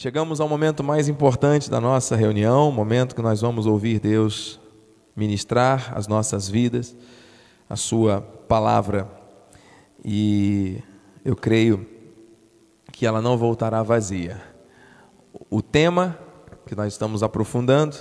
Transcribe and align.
Chegamos 0.00 0.40
ao 0.40 0.48
momento 0.48 0.84
mais 0.84 1.08
importante 1.08 1.68
da 1.68 1.80
nossa 1.80 2.14
reunião, 2.14 2.70
momento 2.70 3.16
que 3.16 3.20
nós 3.20 3.40
vamos 3.40 3.66
ouvir 3.66 3.98
Deus 3.98 4.60
ministrar 5.16 5.92
as 5.92 6.06
nossas 6.06 6.48
vidas, 6.48 6.96
a 7.68 7.74
Sua 7.74 8.20
palavra. 8.20 9.10
E 10.04 10.80
eu 11.24 11.34
creio 11.34 11.84
que 12.92 13.06
ela 13.06 13.20
não 13.20 13.36
voltará 13.36 13.82
vazia. 13.82 14.40
O 15.50 15.60
tema 15.60 16.16
que 16.64 16.76
nós 16.76 16.92
estamos 16.92 17.24
aprofundando, 17.24 17.96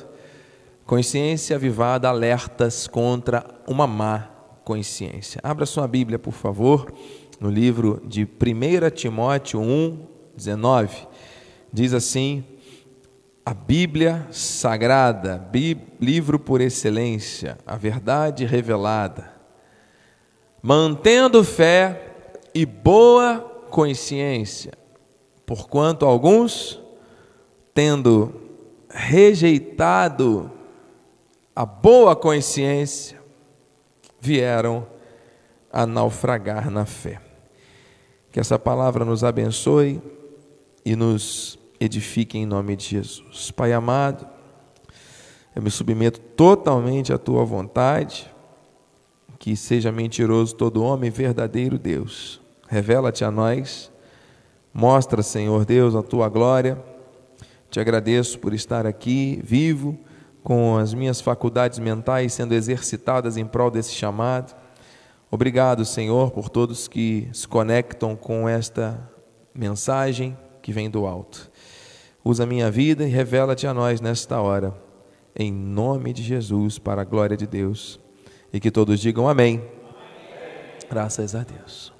consciência 0.85 1.55
avivada, 1.55 2.07
alertas 2.07 2.87
contra 2.87 3.43
uma 3.67 3.87
má 3.87 4.29
consciência. 4.63 5.41
Abra 5.43 5.65
sua 5.65 5.87
Bíblia, 5.87 6.19
por 6.19 6.33
favor, 6.33 6.93
no 7.39 7.49
livro 7.49 7.99
de 8.05 8.21
1 8.23 8.91
Timóteo 8.91 9.59
1, 9.59 9.97
19 10.35 11.07
diz 11.71 11.93
assim: 11.93 12.43
a 13.45 13.53
Bíblia 13.53 14.27
sagrada, 14.29 15.49
livro 16.01 16.37
por 16.37 16.59
excelência, 16.59 17.57
a 17.65 17.77
verdade 17.77 18.45
revelada, 18.45 19.31
mantendo 20.61 21.43
fé 21.43 22.41
e 22.53 22.65
boa 22.65 23.39
consciência, 23.69 24.73
porquanto 25.45 26.05
alguns, 26.05 26.81
tendo 27.73 28.33
rejeitado 28.89 30.51
a 31.55 31.65
boa 31.65 32.15
consciência, 32.15 33.17
vieram 34.19 34.85
a 35.71 35.85
naufragar 35.85 36.69
na 36.69 36.85
fé. 36.85 37.21
Que 38.29 38.41
essa 38.41 38.59
palavra 38.59 39.05
nos 39.05 39.23
abençoe 39.23 40.01
e 40.87 40.95
nos 40.95 41.59
edifique 41.81 42.37
em 42.37 42.45
nome 42.45 42.73
de 42.77 42.85
Jesus. 42.85 43.51
Pai 43.51 43.73
amado, 43.73 44.25
eu 45.53 45.61
me 45.61 45.69
submeto 45.69 46.17
totalmente 46.17 47.11
à 47.11 47.17
tua 47.17 47.43
vontade, 47.43 48.33
que 49.37 49.53
seja 49.57 49.91
mentiroso 49.91 50.55
todo 50.55 50.81
homem, 50.81 51.11
verdadeiro 51.11 51.77
Deus. 51.77 52.39
Revela-te 52.69 53.25
a 53.25 53.29
nós, 53.29 53.91
mostra, 54.73 55.21
Senhor 55.21 55.65
Deus, 55.65 55.93
a 55.93 56.01
tua 56.01 56.29
glória. 56.29 56.81
Te 57.69 57.81
agradeço 57.81 58.39
por 58.39 58.53
estar 58.53 58.85
aqui, 58.85 59.41
vivo, 59.43 59.99
com 60.41 60.77
as 60.77 60.93
minhas 60.93 61.19
faculdades 61.19 61.79
mentais 61.79 62.31
sendo 62.31 62.53
exercitadas 62.53 63.35
em 63.35 63.45
prol 63.45 63.69
desse 63.69 63.91
chamado. 63.91 64.55
Obrigado, 65.29 65.83
Senhor, 65.83 66.31
por 66.31 66.47
todos 66.47 66.87
que 66.87 67.27
se 67.33 67.45
conectam 67.45 68.15
com 68.15 68.47
esta 68.47 69.11
mensagem 69.53 70.37
que 70.67 70.73
vem 70.73 70.89
do 70.89 71.07
alto. 71.07 71.49
Usa 72.25 72.43
a 72.43 72.45
minha 72.45 72.69
vida 72.69 73.07
e 73.07 73.09
revela-te 73.09 73.65
a 73.65 73.73
nós 73.73 74.01
nesta 74.01 74.41
hora, 74.41 74.75
em 75.33 75.49
nome 75.49 76.11
de 76.11 76.21
Jesus, 76.21 76.77
para 76.77 77.03
a 77.03 77.05
glória 77.05 77.37
de 77.37 77.47
Deus. 77.47 77.97
E 78.51 78.59
que 78.59 78.69
todos 78.69 78.99
digam 78.99 79.29
amém. 79.29 79.63
Graças 80.89 81.33
a 81.35 81.43
Deus. 81.43 81.93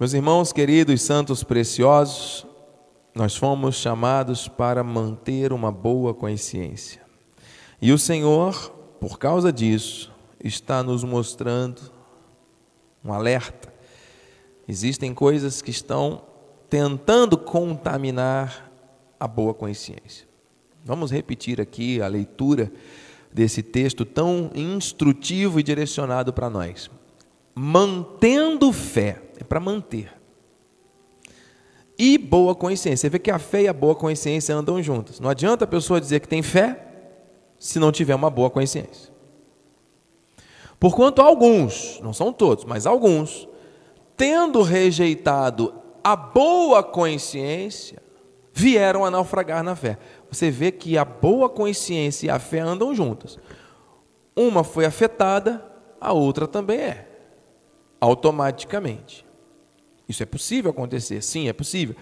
Meus 0.00 0.14
irmãos 0.14 0.54
queridos, 0.54 1.02
santos 1.02 1.44
preciosos, 1.44 2.46
nós 3.14 3.36
fomos 3.36 3.74
chamados 3.74 4.48
para 4.48 4.82
manter 4.82 5.52
uma 5.52 5.70
boa 5.70 6.14
consciência. 6.14 7.02
E 7.78 7.92
o 7.92 7.98
Senhor, 7.98 8.70
por 8.98 9.18
causa 9.18 9.52
disso, 9.52 10.10
está 10.42 10.82
nos 10.82 11.04
mostrando 11.04 11.92
um 13.04 13.12
alerta. 13.12 13.70
Existem 14.66 15.12
coisas 15.12 15.60
que 15.60 15.70
estão 15.70 16.31
tentando 16.72 17.36
contaminar 17.36 18.72
a 19.20 19.28
boa 19.28 19.52
consciência. 19.52 20.26
Vamos 20.82 21.10
repetir 21.10 21.60
aqui 21.60 22.00
a 22.00 22.08
leitura 22.08 22.72
desse 23.30 23.62
texto 23.62 24.06
tão 24.06 24.50
instrutivo 24.54 25.60
e 25.60 25.62
direcionado 25.62 26.32
para 26.32 26.48
nós. 26.48 26.90
Mantendo 27.54 28.72
fé, 28.72 29.20
é 29.38 29.44
para 29.44 29.60
manter. 29.60 30.14
E 31.98 32.16
boa 32.16 32.54
consciência. 32.54 33.02
Você 33.02 33.10
vê 33.10 33.18
que 33.18 33.30
a 33.30 33.38
fé 33.38 33.64
e 33.64 33.68
a 33.68 33.74
boa 33.74 33.94
consciência 33.94 34.56
andam 34.56 34.82
juntas. 34.82 35.20
Não 35.20 35.28
adianta 35.28 35.66
a 35.66 35.68
pessoa 35.68 36.00
dizer 36.00 36.20
que 36.20 36.28
tem 36.28 36.40
fé 36.40 36.86
se 37.58 37.78
não 37.78 37.92
tiver 37.92 38.14
uma 38.14 38.30
boa 38.30 38.48
consciência. 38.48 39.12
Porquanto 40.80 41.20
alguns, 41.20 42.00
não 42.02 42.14
são 42.14 42.32
todos, 42.32 42.64
mas 42.64 42.86
alguns, 42.86 43.46
tendo 44.16 44.62
rejeitado 44.62 45.81
a 46.02 46.16
boa 46.16 46.82
consciência 46.82 48.02
vieram 48.52 49.04
a 49.04 49.10
naufragar 49.10 49.62
na 49.62 49.74
fé. 49.74 49.98
Você 50.30 50.50
vê 50.50 50.70
que 50.70 50.96
a 50.98 51.04
boa 51.04 51.48
consciência 51.48 52.26
e 52.26 52.30
a 52.30 52.38
fé 52.38 52.60
andam 52.60 52.94
juntas. 52.94 53.38
Uma 54.34 54.64
foi 54.64 54.84
afetada, 54.84 55.64
a 56.00 56.12
outra 56.12 56.46
também 56.46 56.78
é. 56.78 57.08
Automaticamente. 58.00 59.24
Isso 60.08 60.22
é 60.22 60.26
possível 60.26 60.70
acontecer? 60.70 61.22
Sim, 61.22 61.48
é 61.48 61.52
possível. 61.52 61.94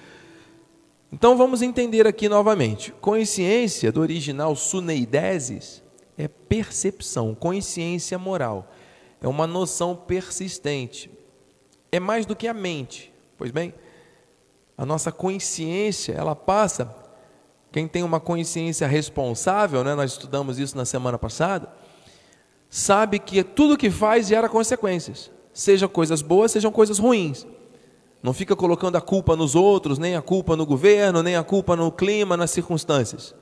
Então 1.12 1.36
vamos 1.36 1.60
entender 1.60 2.06
aqui 2.06 2.28
novamente. 2.28 2.92
Consciência, 3.00 3.90
do 3.90 4.00
original 4.00 4.54
suneideses, 4.54 5.82
é 6.16 6.28
percepção, 6.28 7.34
consciência 7.34 8.18
moral. 8.18 8.70
É 9.20 9.28
uma 9.28 9.46
noção 9.46 9.94
persistente. 9.94 11.10
É 11.92 11.98
mais 11.98 12.24
do 12.24 12.36
que 12.36 12.46
a 12.46 12.54
mente. 12.54 13.12
Pois 13.36 13.50
bem, 13.50 13.74
a 14.80 14.86
nossa 14.86 15.12
consciência, 15.12 16.14
ela 16.14 16.34
passa. 16.34 16.90
Quem 17.70 17.86
tem 17.86 18.02
uma 18.02 18.18
consciência 18.18 18.86
responsável, 18.86 19.84
né, 19.84 19.94
nós 19.94 20.12
estudamos 20.12 20.58
isso 20.58 20.74
na 20.74 20.86
semana 20.86 21.18
passada, 21.18 21.68
sabe 22.66 23.18
que 23.18 23.44
tudo 23.44 23.76
que 23.76 23.90
faz 23.90 24.28
gera 24.28 24.48
consequências, 24.48 25.30
seja 25.52 25.86
coisas 25.86 26.22
boas, 26.22 26.52
sejam 26.52 26.72
coisas 26.72 26.98
ruins. 26.98 27.46
Não 28.22 28.32
fica 28.32 28.56
colocando 28.56 28.96
a 28.96 29.02
culpa 29.02 29.36
nos 29.36 29.54
outros, 29.54 29.98
nem 29.98 30.16
a 30.16 30.22
culpa 30.22 30.56
no 30.56 30.64
governo, 30.64 31.22
nem 31.22 31.36
a 31.36 31.44
culpa 31.44 31.76
no 31.76 31.92
clima, 31.92 32.34
nas 32.34 32.50
circunstâncias. 32.50 33.34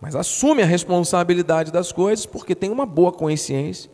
Mas 0.00 0.16
assume 0.16 0.62
a 0.62 0.66
responsabilidade 0.66 1.70
das 1.70 1.92
coisas 1.92 2.24
porque 2.24 2.54
tem 2.54 2.70
uma 2.70 2.86
boa 2.86 3.12
consciência 3.12 3.90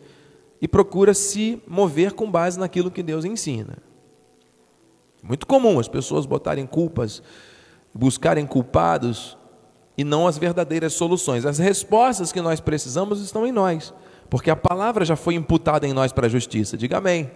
e 0.61 0.69
procura 0.69 1.13
se 1.13 1.61
mover 1.67 2.13
com 2.13 2.31
base 2.31 2.57
naquilo 2.57 2.89
que 2.89 3.03
Deus 3.03 3.25
ensina. 3.25 3.77
Muito 5.23 5.47
comum 5.47 5.79
as 5.79 5.87
pessoas 5.87 6.25
botarem 6.25 6.67
culpas, 6.67 7.23
buscarem 7.93 8.45
culpados 8.45 9.37
e 9.97 10.03
não 10.03 10.27
as 10.27 10.37
verdadeiras 10.37 10.93
soluções. 10.93 11.45
As 11.45 11.57
respostas 11.57 12.33
que 12.33 12.41
nós 12.41 12.59
precisamos 12.59 13.21
estão 13.21 13.47
em 13.47 13.51
nós, 13.51 13.93
porque 14.29 14.51
a 14.51 14.55
palavra 14.55 15.05
já 15.05 15.15
foi 15.15 15.35
imputada 15.35 15.87
em 15.87 15.93
nós 15.93 16.11
para 16.11 16.27
a 16.27 16.29
justiça. 16.29 16.75
Diga 16.75 16.97
amém. 16.97 17.31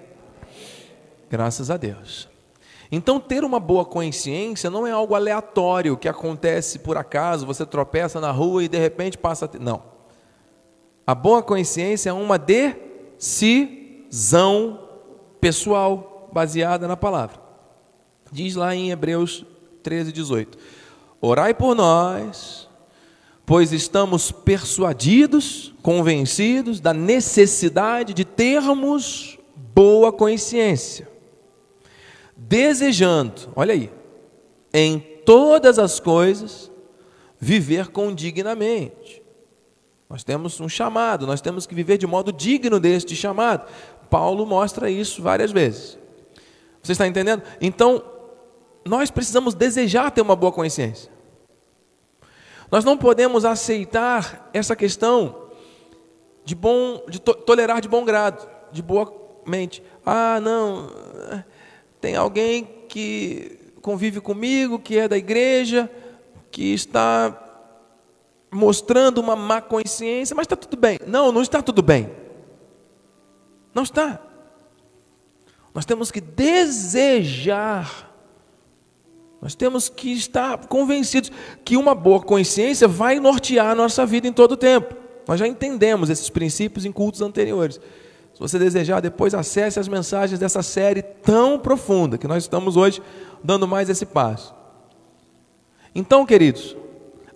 Graças 1.29 1.71
a 1.71 1.77
Deus. 1.77 2.27
Então, 2.91 3.19
ter 3.19 3.43
uma 3.43 3.59
boa 3.59 3.83
consciência 3.85 4.69
não 4.69 4.85
é 4.85 4.91
algo 4.91 5.15
aleatório 5.15 5.97
que 5.97 6.07
acontece 6.07 6.79
por 6.79 6.97
acaso, 6.97 7.45
você 7.45 7.65
tropeça 7.65 8.19
na 8.21 8.31
rua 8.31 8.63
e 8.63 8.67
de 8.67 8.77
repente 8.77 9.17
passa 9.17 9.45
a. 9.45 9.49
Não. 9.59 9.83
A 11.05 11.15
boa 11.15 11.41
consciência 11.41 12.09
é 12.09 12.13
uma 12.13 12.37
decisão 12.37 13.69
pessoal 15.39 16.29
baseada 16.33 16.87
na 16.87 16.97
palavra. 16.97 17.46
Diz 18.31 18.55
lá 18.55 18.75
em 18.75 18.91
Hebreus 18.91 19.45
13, 19.83 20.11
18: 20.11 20.57
Orai 21.21 21.53
por 21.53 21.75
nós, 21.75 22.67
pois 23.45 23.71
estamos 23.71 24.31
persuadidos, 24.31 25.73
convencidos 25.81 26.79
da 26.79 26.93
necessidade 26.93 28.13
de 28.13 28.25
termos 28.25 29.39
boa 29.73 30.11
consciência, 30.11 31.09
desejando, 32.35 33.49
olha 33.55 33.73
aí, 33.73 33.91
em 34.73 34.99
todas 35.25 35.79
as 35.79 35.99
coisas, 35.99 36.71
viver 37.39 37.87
condignamente. 37.89 39.21
Nós 40.09 40.23
temos 40.23 40.59
um 40.59 40.69
chamado, 40.69 41.27
nós 41.27 41.41
temos 41.41 41.65
que 41.65 41.75
viver 41.75 41.97
de 41.97 42.07
modo 42.07 42.31
digno 42.31 42.79
deste 42.79 43.15
chamado. 43.15 43.67
Paulo 44.09 44.45
mostra 44.45 44.89
isso 44.89 45.21
várias 45.21 45.51
vezes. 45.51 45.97
Você 46.81 46.93
está 46.93 47.05
entendendo? 47.05 47.43
Então, 47.59 48.01
nós 48.87 49.11
precisamos 49.11 49.53
desejar 49.53 50.11
ter 50.11 50.21
uma 50.21 50.35
boa 50.35 50.51
consciência. 50.51 51.11
Nós 52.71 52.83
não 52.83 52.97
podemos 52.97 53.45
aceitar 53.45 54.49
essa 54.53 54.75
questão 54.75 55.47
de 56.43 56.53
bom, 56.55 57.03
de 57.07 57.19
to 57.19 57.33
tolerar 57.33 57.81
de 57.81 57.87
bom 57.87 58.03
grado, 58.03 58.47
de 58.71 58.81
boa 58.81 59.13
mente. 59.45 59.81
Ah, 60.05 60.39
não, 60.41 60.89
tem 61.99 62.15
alguém 62.15 62.63
que 62.87 63.57
convive 63.81 64.19
comigo, 64.19 64.79
que 64.79 64.97
é 64.97 65.07
da 65.07 65.17
igreja, 65.17 65.89
que 66.51 66.73
está 66.73 67.43
mostrando 68.51 69.19
uma 69.19 69.35
má 69.35 69.61
consciência, 69.61 70.35
mas 70.35 70.45
está 70.45 70.55
tudo 70.55 70.77
bem. 70.77 70.99
Não, 71.05 71.31
não 71.31 71.41
está 71.41 71.61
tudo 71.61 71.81
bem. 71.81 72.09
Não 73.73 73.83
está. 73.83 74.21
Nós 75.73 75.85
temos 75.85 76.11
que 76.11 76.19
desejar 76.19 78.06
Nós 79.41 79.53
temos 79.53 79.87
que 79.87 80.11
estar 80.13 80.65
convencidos 80.67 81.31
que 81.63 81.77
uma 81.77 81.93
boa 81.93 82.19
consciência 82.19 82.87
vai 82.87 83.19
nortear 83.19 83.71
a 83.71 83.75
nossa 83.75 84.05
vida 84.05 84.27
em 84.27 84.33
todo 84.33 84.53
o 84.53 84.57
tempo. 84.57 84.95
Nós 85.27 85.39
já 85.39 85.47
entendemos 85.47 86.09
esses 86.09 86.29
princípios 86.29 86.85
em 86.85 86.91
cultos 86.91 87.21
anteriores. 87.21 87.79
Se 88.33 88.39
você 88.39 88.57
desejar, 88.57 88.99
depois 88.99 89.33
acesse 89.33 89.79
as 89.79 89.87
mensagens 89.87 90.39
dessa 90.39 90.63
série 90.63 91.01
tão 91.01 91.59
profunda 91.59 92.17
que 92.17 92.27
nós 92.27 92.43
estamos 92.43 92.77
hoje 92.77 93.01
dando 93.43 93.67
mais 93.67 93.89
esse 93.89 94.05
passo. 94.05 94.55
Então, 95.93 96.25
queridos, 96.25 96.75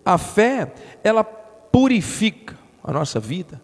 a 0.05 0.17
fé, 0.17 0.73
ela 1.03 1.23
purifica 1.23 2.57
a 2.83 2.91
nossa 2.91 3.19
vida 3.19 3.61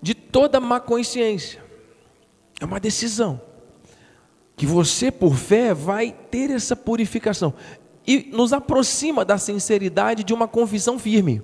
de 0.00 0.14
toda 0.14 0.60
má 0.60 0.80
consciência. 0.80 1.62
É 2.60 2.64
uma 2.64 2.78
decisão 2.78 3.40
que 4.56 4.66
você, 4.66 5.10
por 5.10 5.34
fé, 5.34 5.74
vai 5.74 6.14
ter 6.30 6.50
essa 6.50 6.76
purificação 6.76 7.54
e 8.06 8.30
nos 8.32 8.52
aproxima 8.52 9.24
da 9.24 9.38
sinceridade 9.38 10.22
de 10.22 10.34
uma 10.34 10.46
confissão 10.46 10.98
firme. 10.98 11.42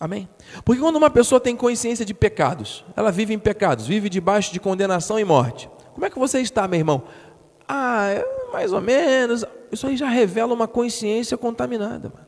Amém? 0.00 0.28
Porque 0.64 0.80
quando 0.80 0.96
uma 0.96 1.10
pessoa 1.10 1.40
tem 1.40 1.56
consciência 1.56 2.04
de 2.04 2.14
pecados, 2.14 2.84
ela 2.94 3.10
vive 3.10 3.34
em 3.34 3.38
pecados, 3.38 3.86
vive 3.86 4.08
debaixo 4.08 4.52
de 4.52 4.60
condenação 4.60 5.18
e 5.18 5.24
morte. 5.24 5.68
Como 5.92 6.06
é 6.06 6.10
que 6.10 6.18
você 6.18 6.40
está, 6.40 6.68
meu 6.68 6.78
irmão? 6.78 7.02
Ah, 7.66 8.10
mais 8.52 8.72
ou 8.72 8.80
menos. 8.80 9.44
Isso 9.72 9.88
aí 9.88 9.96
já 9.96 10.08
revela 10.08 10.54
uma 10.54 10.68
consciência 10.68 11.36
contaminada. 11.36 12.12
Mano. 12.14 12.26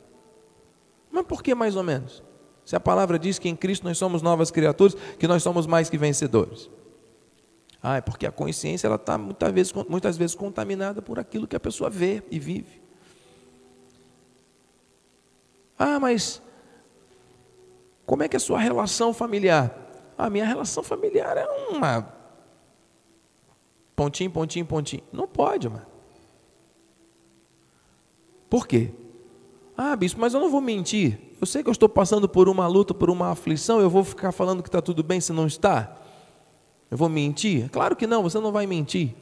Mas 1.09 1.25
por 1.25 1.41
que 1.41 1.55
mais 1.55 1.77
ou 1.77 1.83
menos? 1.83 2.21
Se 2.65 2.75
a 2.75 2.79
palavra 2.79 3.17
diz 3.17 3.39
que 3.39 3.47
em 3.47 3.55
Cristo 3.55 3.85
nós 3.85 3.97
somos 3.97 4.21
novas 4.21 4.51
criaturas, 4.51 4.95
que 5.17 5.27
nós 5.27 5.41
somos 5.41 5.65
mais 5.65 5.89
que 5.89 5.97
vencedores. 5.97 6.69
Ah, 7.81 7.97
é 7.97 8.01
porque 8.01 8.27
a 8.27 8.31
consciência 8.31 8.87
ela 8.87 8.95
está 8.95 9.17
muitas 9.17 9.51
vezes, 9.51 9.73
muitas 9.89 10.17
vezes 10.17 10.35
contaminada 10.35 11.01
por 11.01 11.17
aquilo 11.17 11.47
que 11.47 11.55
a 11.55 11.59
pessoa 11.59 11.89
vê 11.89 12.23
e 12.29 12.39
vive. 12.39 12.81
Ah, 15.77 15.99
mas 15.99 16.41
como 18.05 18.21
é 18.21 18.27
que 18.27 18.35
é 18.35 18.37
a 18.37 18.41
sua 18.41 18.59
relação 18.59 19.13
familiar? 19.13 19.75
A 20.17 20.29
minha 20.29 20.45
relação 20.45 20.83
familiar 20.83 21.37
é 21.37 21.45
uma 21.69 22.13
pontinho, 23.95 24.29
pontinho, 24.29 24.65
pontinho. 24.65 25.03
Não 25.11 25.27
pode, 25.27 25.67
mano. 25.67 25.85
Por 28.49 28.67
quê? 28.67 28.91
Ah, 29.75 29.95
bispo, 29.95 30.19
mas 30.19 30.33
eu 30.33 30.39
não 30.39 30.49
vou 30.49 30.61
mentir. 30.61 31.19
Eu 31.39 31.47
sei 31.47 31.63
que 31.63 31.69
eu 31.69 31.71
estou 31.71 31.89
passando 31.89 32.29
por 32.29 32.47
uma 32.47 32.67
luta, 32.67 32.93
por 32.93 33.09
uma 33.09 33.31
aflição, 33.31 33.79
eu 33.79 33.89
vou 33.89 34.03
ficar 34.03 34.31
falando 34.31 34.61
que 34.61 34.69
está 34.69 34.81
tudo 34.81 35.01
bem 35.01 35.19
se 35.19 35.33
não 35.33 35.47
está? 35.47 36.00
Eu 36.91 36.97
vou 36.97 37.07
mentir? 37.07 37.69
Claro 37.69 37.95
que 37.95 38.05
não, 38.05 38.21
você 38.21 38.37
não 38.37 38.51
vai 38.51 38.67
mentir. 38.67 39.15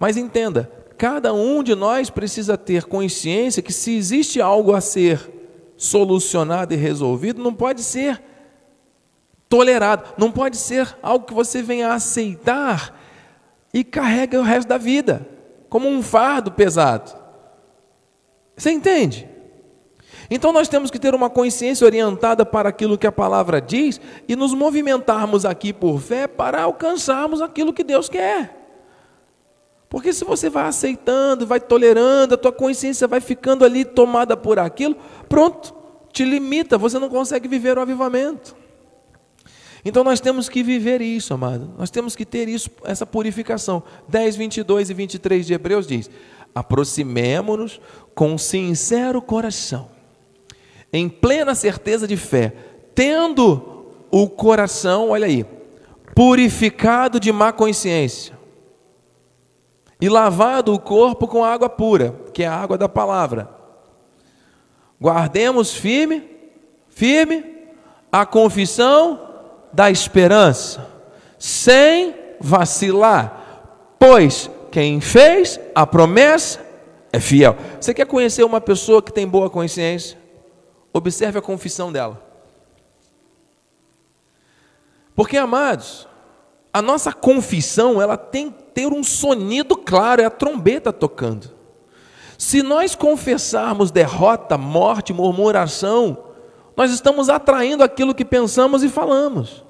Mas 0.00 0.16
entenda, 0.16 0.70
cada 0.98 1.32
um 1.32 1.62
de 1.62 1.76
nós 1.76 2.10
precisa 2.10 2.58
ter 2.58 2.84
consciência 2.84 3.62
que 3.62 3.72
se 3.72 3.96
existe 3.96 4.40
algo 4.40 4.74
a 4.74 4.80
ser 4.80 5.32
solucionado 5.76 6.74
e 6.74 6.76
resolvido, 6.76 7.40
não 7.40 7.54
pode 7.54 7.84
ser 7.84 8.20
tolerado, 9.48 10.12
não 10.18 10.32
pode 10.32 10.56
ser 10.56 10.98
algo 11.00 11.24
que 11.24 11.32
você 11.32 11.62
venha 11.62 11.92
aceitar 11.92 13.00
e 13.72 13.84
carrega 13.84 14.40
o 14.40 14.42
resto 14.42 14.68
da 14.68 14.76
vida, 14.76 15.26
como 15.68 15.88
um 15.88 16.02
fardo 16.02 16.50
pesado. 16.50 17.16
Você 18.56 18.72
entende? 18.72 19.28
Então 20.30 20.52
nós 20.52 20.68
temos 20.68 20.90
que 20.90 20.98
ter 20.98 21.14
uma 21.14 21.30
consciência 21.30 21.86
orientada 21.86 22.44
para 22.44 22.68
aquilo 22.68 22.98
que 22.98 23.06
a 23.06 23.12
palavra 23.12 23.60
diz 23.60 23.98
e 24.28 24.36
nos 24.36 24.52
movimentarmos 24.52 25.46
aqui 25.46 25.72
por 25.72 26.00
fé 26.00 26.26
para 26.26 26.62
alcançarmos 26.62 27.40
aquilo 27.40 27.72
que 27.72 27.82
Deus 27.82 28.08
quer. 28.08 28.54
Porque 29.88 30.12
se 30.12 30.24
você 30.24 30.50
vai 30.50 30.66
aceitando, 30.66 31.46
vai 31.46 31.58
tolerando, 31.58 32.34
a 32.34 32.38
tua 32.38 32.52
consciência 32.52 33.08
vai 33.08 33.20
ficando 33.20 33.64
ali 33.64 33.86
tomada 33.86 34.36
por 34.36 34.58
aquilo, 34.58 34.94
pronto, 35.30 35.74
te 36.12 36.24
limita, 36.24 36.76
você 36.76 36.98
não 36.98 37.08
consegue 37.08 37.48
viver 37.48 37.78
o 37.78 37.80
avivamento. 37.80 38.54
Então 39.82 40.04
nós 40.04 40.20
temos 40.20 40.46
que 40.46 40.62
viver 40.62 41.00
isso, 41.00 41.32
amado. 41.32 41.72
Nós 41.78 41.88
temos 41.88 42.14
que 42.14 42.26
ter 42.26 42.48
isso, 42.50 42.68
essa 42.84 43.06
purificação. 43.06 43.82
10, 44.08 44.36
22 44.36 44.90
e 44.90 44.94
23 44.94 45.46
de 45.46 45.54
Hebreus 45.54 45.86
diz: 45.86 46.10
Aproximemo-nos 46.54 47.80
com 48.14 48.36
sincero 48.36 49.22
coração 49.22 49.97
em 50.92 51.08
plena 51.08 51.54
certeza 51.54 52.06
de 52.06 52.16
fé, 52.16 52.52
tendo 52.94 53.86
o 54.10 54.28
coração, 54.28 55.10
olha 55.10 55.26
aí, 55.26 55.44
purificado 56.14 57.20
de 57.20 57.30
má 57.30 57.52
consciência, 57.52 58.36
e 60.00 60.08
lavado 60.08 60.72
o 60.72 60.78
corpo 60.78 61.26
com 61.26 61.44
água 61.44 61.68
pura, 61.68 62.14
que 62.32 62.42
é 62.42 62.46
a 62.46 62.54
água 62.54 62.78
da 62.78 62.88
palavra. 62.88 63.50
Guardemos 65.00 65.74
firme, 65.74 66.24
firme 66.88 67.44
a 68.10 68.24
confissão 68.24 69.20
da 69.72 69.90
esperança, 69.90 70.88
sem 71.38 72.14
vacilar, 72.40 73.94
pois 73.98 74.50
quem 74.70 75.00
fez 75.00 75.60
a 75.74 75.86
promessa 75.86 76.60
é 77.12 77.20
fiel. 77.20 77.56
Você 77.80 77.94
quer 77.94 78.06
conhecer 78.06 78.44
uma 78.44 78.60
pessoa 78.60 79.02
que 79.02 79.12
tem 79.12 79.26
boa 79.26 79.48
consciência? 79.48 80.17
Observe 80.92 81.38
a 81.38 81.42
confissão 81.42 81.92
dela. 81.92 82.22
Porque, 85.14 85.36
amados, 85.36 86.08
a 86.72 86.80
nossa 86.80 87.12
confissão, 87.12 88.00
ela 88.00 88.16
tem 88.16 88.50
que 88.50 88.62
ter 88.62 88.86
um 88.86 89.02
sonido 89.02 89.76
claro, 89.76 90.22
é 90.22 90.24
a 90.24 90.30
trombeta 90.30 90.92
tocando. 90.92 91.50
Se 92.38 92.62
nós 92.62 92.94
confessarmos 92.94 93.90
derrota, 93.90 94.56
morte, 94.56 95.12
murmuração, 95.12 96.24
nós 96.76 96.92
estamos 96.92 97.28
atraindo 97.28 97.82
aquilo 97.82 98.14
que 98.14 98.24
pensamos 98.24 98.84
e 98.84 98.88
falamos. 98.88 99.64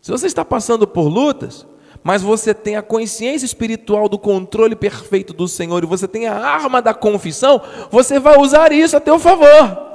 Se 0.00 0.10
você 0.10 0.26
está 0.26 0.44
passando 0.44 0.84
por 0.84 1.06
lutas, 1.06 1.64
mas 2.02 2.22
você 2.22 2.52
tem 2.52 2.76
a 2.76 2.82
consciência 2.82 3.46
espiritual 3.46 4.08
do 4.08 4.18
controle 4.18 4.74
perfeito 4.74 5.32
do 5.32 5.46
Senhor 5.46 5.82
e 5.82 5.86
você 5.86 6.08
tem 6.08 6.26
a 6.26 6.34
arma 6.34 6.82
da 6.82 6.92
confissão, 6.92 7.62
você 7.90 8.18
vai 8.18 8.38
usar 8.38 8.72
isso 8.72 8.96
a 8.96 9.00
teu 9.00 9.18
favor. 9.18 9.90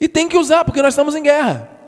E 0.00 0.08
tem 0.08 0.28
que 0.28 0.36
usar, 0.36 0.64
porque 0.64 0.82
nós 0.82 0.94
estamos 0.94 1.14
em 1.14 1.22
guerra 1.22 1.78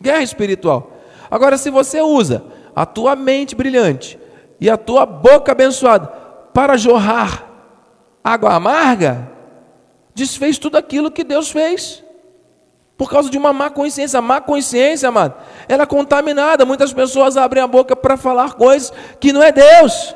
guerra 0.00 0.22
espiritual. 0.22 0.92
Agora, 1.30 1.56
se 1.56 1.70
você 1.70 2.00
usa 2.00 2.44
a 2.74 2.84
tua 2.84 3.16
mente 3.16 3.54
brilhante 3.54 4.18
e 4.60 4.70
a 4.70 4.76
tua 4.76 5.06
boca 5.06 5.52
abençoada 5.52 6.06
para 6.52 6.76
jorrar 6.76 7.44
água 8.22 8.54
amarga, 8.54 9.30
desfez 10.14 10.58
tudo 10.58 10.76
aquilo 10.76 11.10
que 11.10 11.24
Deus 11.24 11.50
fez. 11.50 12.02
Por 12.96 13.10
causa 13.10 13.28
de 13.28 13.36
uma 13.36 13.52
má 13.52 13.68
consciência. 13.68 14.20
Má 14.22 14.40
consciência, 14.40 15.08
amado, 15.08 15.34
ela 15.68 15.84
é 15.84 15.86
contaminada. 15.86 16.64
Muitas 16.64 16.92
pessoas 16.92 17.36
abrem 17.36 17.62
a 17.62 17.66
boca 17.66 17.94
para 17.96 18.16
falar 18.16 18.54
coisas 18.54 18.92
que 19.20 19.32
não 19.32 19.42
é 19.42 19.52
Deus. 19.52 20.14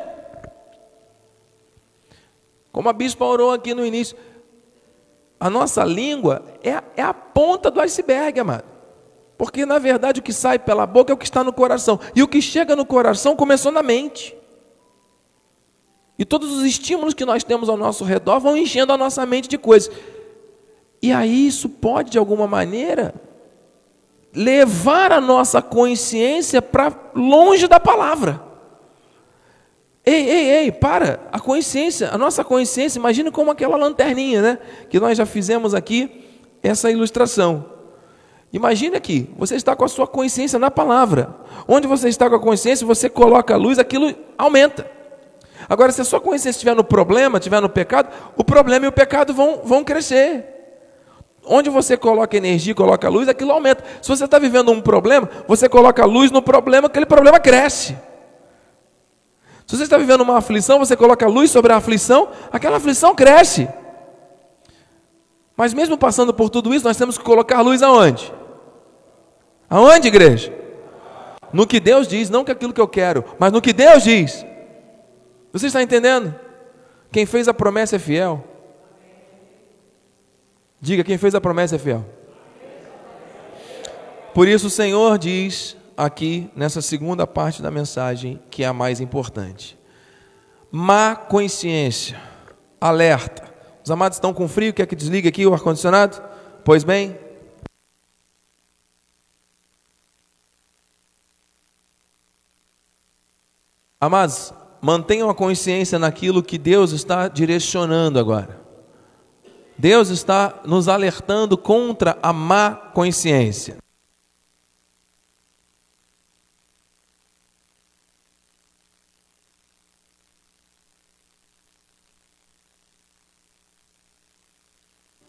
Como 2.72 2.88
a 2.88 2.92
bispa 2.92 3.24
orou 3.24 3.52
aqui 3.52 3.74
no 3.74 3.84
início. 3.84 4.16
A 5.38 5.48
nossa 5.48 5.84
língua 5.84 6.44
é, 6.62 6.82
é 6.96 7.02
a 7.02 7.14
ponta 7.14 7.70
do 7.70 7.80
iceberg, 7.80 8.38
amado. 8.38 8.64
Porque 9.38 9.64
na 9.64 9.78
verdade 9.78 10.20
o 10.20 10.22
que 10.22 10.32
sai 10.32 10.58
pela 10.58 10.86
boca 10.86 11.10
é 11.10 11.14
o 11.14 11.16
que 11.16 11.24
está 11.24 11.42
no 11.42 11.52
coração. 11.52 11.98
E 12.14 12.22
o 12.22 12.28
que 12.28 12.42
chega 12.42 12.76
no 12.76 12.84
coração 12.84 13.34
começou 13.34 13.72
na 13.72 13.82
mente. 13.82 14.36
E 16.18 16.24
todos 16.26 16.52
os 16.52 16.62
estímulos 16.64 17.14
que 17.14 17.24
nós 17.24 17.42
temos 17.42 17.70
ao 17.70 17.76
nosso 17.78 18.04
redor 18.04 18.38
vão 18.38 18.54
enchendo 18.54 18.92
a 18.92 18.98
nossa 18.98 19.24
mente 19.24 19.48
de 19.48 19.56
coisas. 19.56 19.90
E 21.02 21.10
aí 21.10 21.46
isso 21.46 21.66
pode, 21.70 22.10
de 22.10 22.18
alguma 22.18 22.46
maneira, 22.46 23.14
levar 24.34 25.12
a 25.12 25.20
nossa 25.20 25.60
consciência 25.60 26.62
para 26.62 26.92
longe 27.14 27.66
da 27.66 27.80
palavra. 27.80 28.42
Ei, 30.04 30.28
ei, 30.28 30.50
ei, 30.50 30.72
para, 30.72 31.20
a 31.30 31.38
consciência, 31.38 32.08
a 32.10 32.16
nossa 32.16 32.42
consciência, 32.42 32.98
imagine 32.98 33.30
como 33.30 33.50
aquela 33.50 33.76
lanterninha, 33.76 34.40
né? 34.40 34.58
Que 34.88 34.98
nós 34.98 35.16
já 35.16 35.26
fizemos 35.26 35.74
aqui 35.74 36.24
essa 36.62 36.90
ilustração. 36.90 37.66
Imagine 38.52 38.96
aqui, 38.96 39.30
você 39.36 39.54
está 39.54 39.76
com 39.76 39.84
a 39.84 39.88
sua 39.88 40.06
consciência 40.06 40.58
na 40.58 40.70
palavra. 40.70 41.36
Onde 41.68 41.86
você 41.86 42.08
está 42.08 42.28
com 42.28 42.36
a 42.36 42.40
consciência, 42.40 42.86
você 42.86 43.08
coloca 43.08 43.54
a 43.54 43.56
luz, 43.56 43.78
aquilo 43.78 44.12
aumenta. 44.36 44.90
Agora, 45.68 45.92
se 45.92 46.00
a 46.00 46.04
sua 46.04 46.20
consciência 46.20 46.50
estiver 46.50 46.74
no 46.74 46.82
problema, 46.82 47.38
estiver 47.38 47.60
no 47.60 47.68
pecado, 47.68 48.08
o 48.36 48.42
problema 48.42 48.86
e 48.86 48.88
o 48.88 48.92
pecado 48.92 49.32
vão, 49.32 49.60
vão 49.62 49.84
crescer. 49.84 50.59
Onde 51.44 51.70
você 51.70 51.96
coloca 51.96 52.36
energia, 52.36 52.74
coloca 52.74 53.08
luz, 53.08 53.28
aquilo 53.28 53.52
aumenta. 53.52 53.84
Se 54.02 54.08
você 54.08 54.24
está 54.24 54.38
vivendo 54.38 54.70
um 54.70 54.80
problema, 54.80 55.28
você 55.48 55.68
coloca 55.68 56.04
luz 56.04 56.30
no 56.30 56.42
problema, 56.42 56.86
aquele 56.86 57.06
problema 57.06 57.40
cresce. 57.40 57.96
Se 59.66 59.76
você 59.76 59.84
está 59.84 59.96
vivendo 59.96 60.20
uma 60.20 60.38
aflição, 60.38 60.78
você 60.78 60.96
coloca 60.96 61.26
luz 61.26 61.50
sobre 61.50 61.72
a 61.72 61.76
aflição, 61.76 62.28
aquela 62.52 62.76
aflição 62.76 63.14
cresce. 63.14 63.68
Mas 65.56 65.72
mesmo 65.72 65.96
passando 65.96 66.34
por 66.34 66.50
tudo 66.50 66.74
isso, 66.74 66.84
nós 66.84 66.96
temos 66.96 67.16
que 67.16 67.24
colocar 67.24 67.60
luz 67.60 67.82
aonde? 67.82 68.32
Aonde, 69.68 70.08
igreja? 70.08 70.60
no 71.52 71.66
que 71.66 71.80
Deus 71.80 72.06
diz, 72.06 72.30
não 72.30 72.44
que 72.44 72.52
aquilo 72.52 72.72
que 72.72 72.80
eu 72.80 72.88
quero, 72.88 73.24
mas 73.38 73.52
no 73.52 73.60
que 73.60 73.72
Deus 73.72 74.02
diz. 74.02 74.44
Você 75.52 75.66
está 75.66 75.82
entendendo? 75.82 76.34
Quem 77.10 77.26
fez 77.26 77.48
a 77.48 77.54
promessa 77.54 77.96
é 77.96 77.98
fiel. 77.98 78.44
Diga, 80.80 81.04
quem 81.04 81.18
fez 81.18 81.34
a 81.34 81.40
promessa 81.40 81.76
é 81.76 81.78
fiel. 81.78 82.04
Por 84.32 84.48
isso 84.48 84.68
o 84.68 84.70
Senhor 84.70 85.18
diz 85.18 85.76
aqui 85.96 86.50
nessa 86.56 86.80
segunda 86.80 87.26
parte 87.26 87.60
da 87.60 87.70
mensagem 87.70 88.40
que 88.50 88.62
é 88.62 88.66
a 88.66 88.72
mais 88.72 89.00
importante. 89.00 89.78
Má 90.70 91.14
consciência, 91.14 92.18
alerta. 92.80 93.52
Os 93.84 93.90
amados 93.90 94.16
estão 94.16 94.32
com 94.32 94.48
frio, 94.48 94.72
quer 94.72 94.86
que 94.86 94.96
desligue 94.96 95.28
aqui 95.28 95.44
o 95.46 95.52
ar-condicionado? 95.52 96.22
Pois 96.64 96.84
bem, 96.84 97.18
Amados, 104.02 104.54
mantenham 104.80 105.28
a 105.28 105.34
consciência 105.34 105.98
naquilo 105.98 106.42
que 106.42 106.56
Deus 106.56 106.92
está 106.92 107.28
direcionando 107.28 108.18
agora. 108.18 108.58
Deus 109.80 110.10
está 110.10 110.60
nos 110.66 110.88
alertando 110.88 111.56
contra 111.56 112.18
a 112.22 112.34
má 112.34 112.74
consciência. 112.74 113.78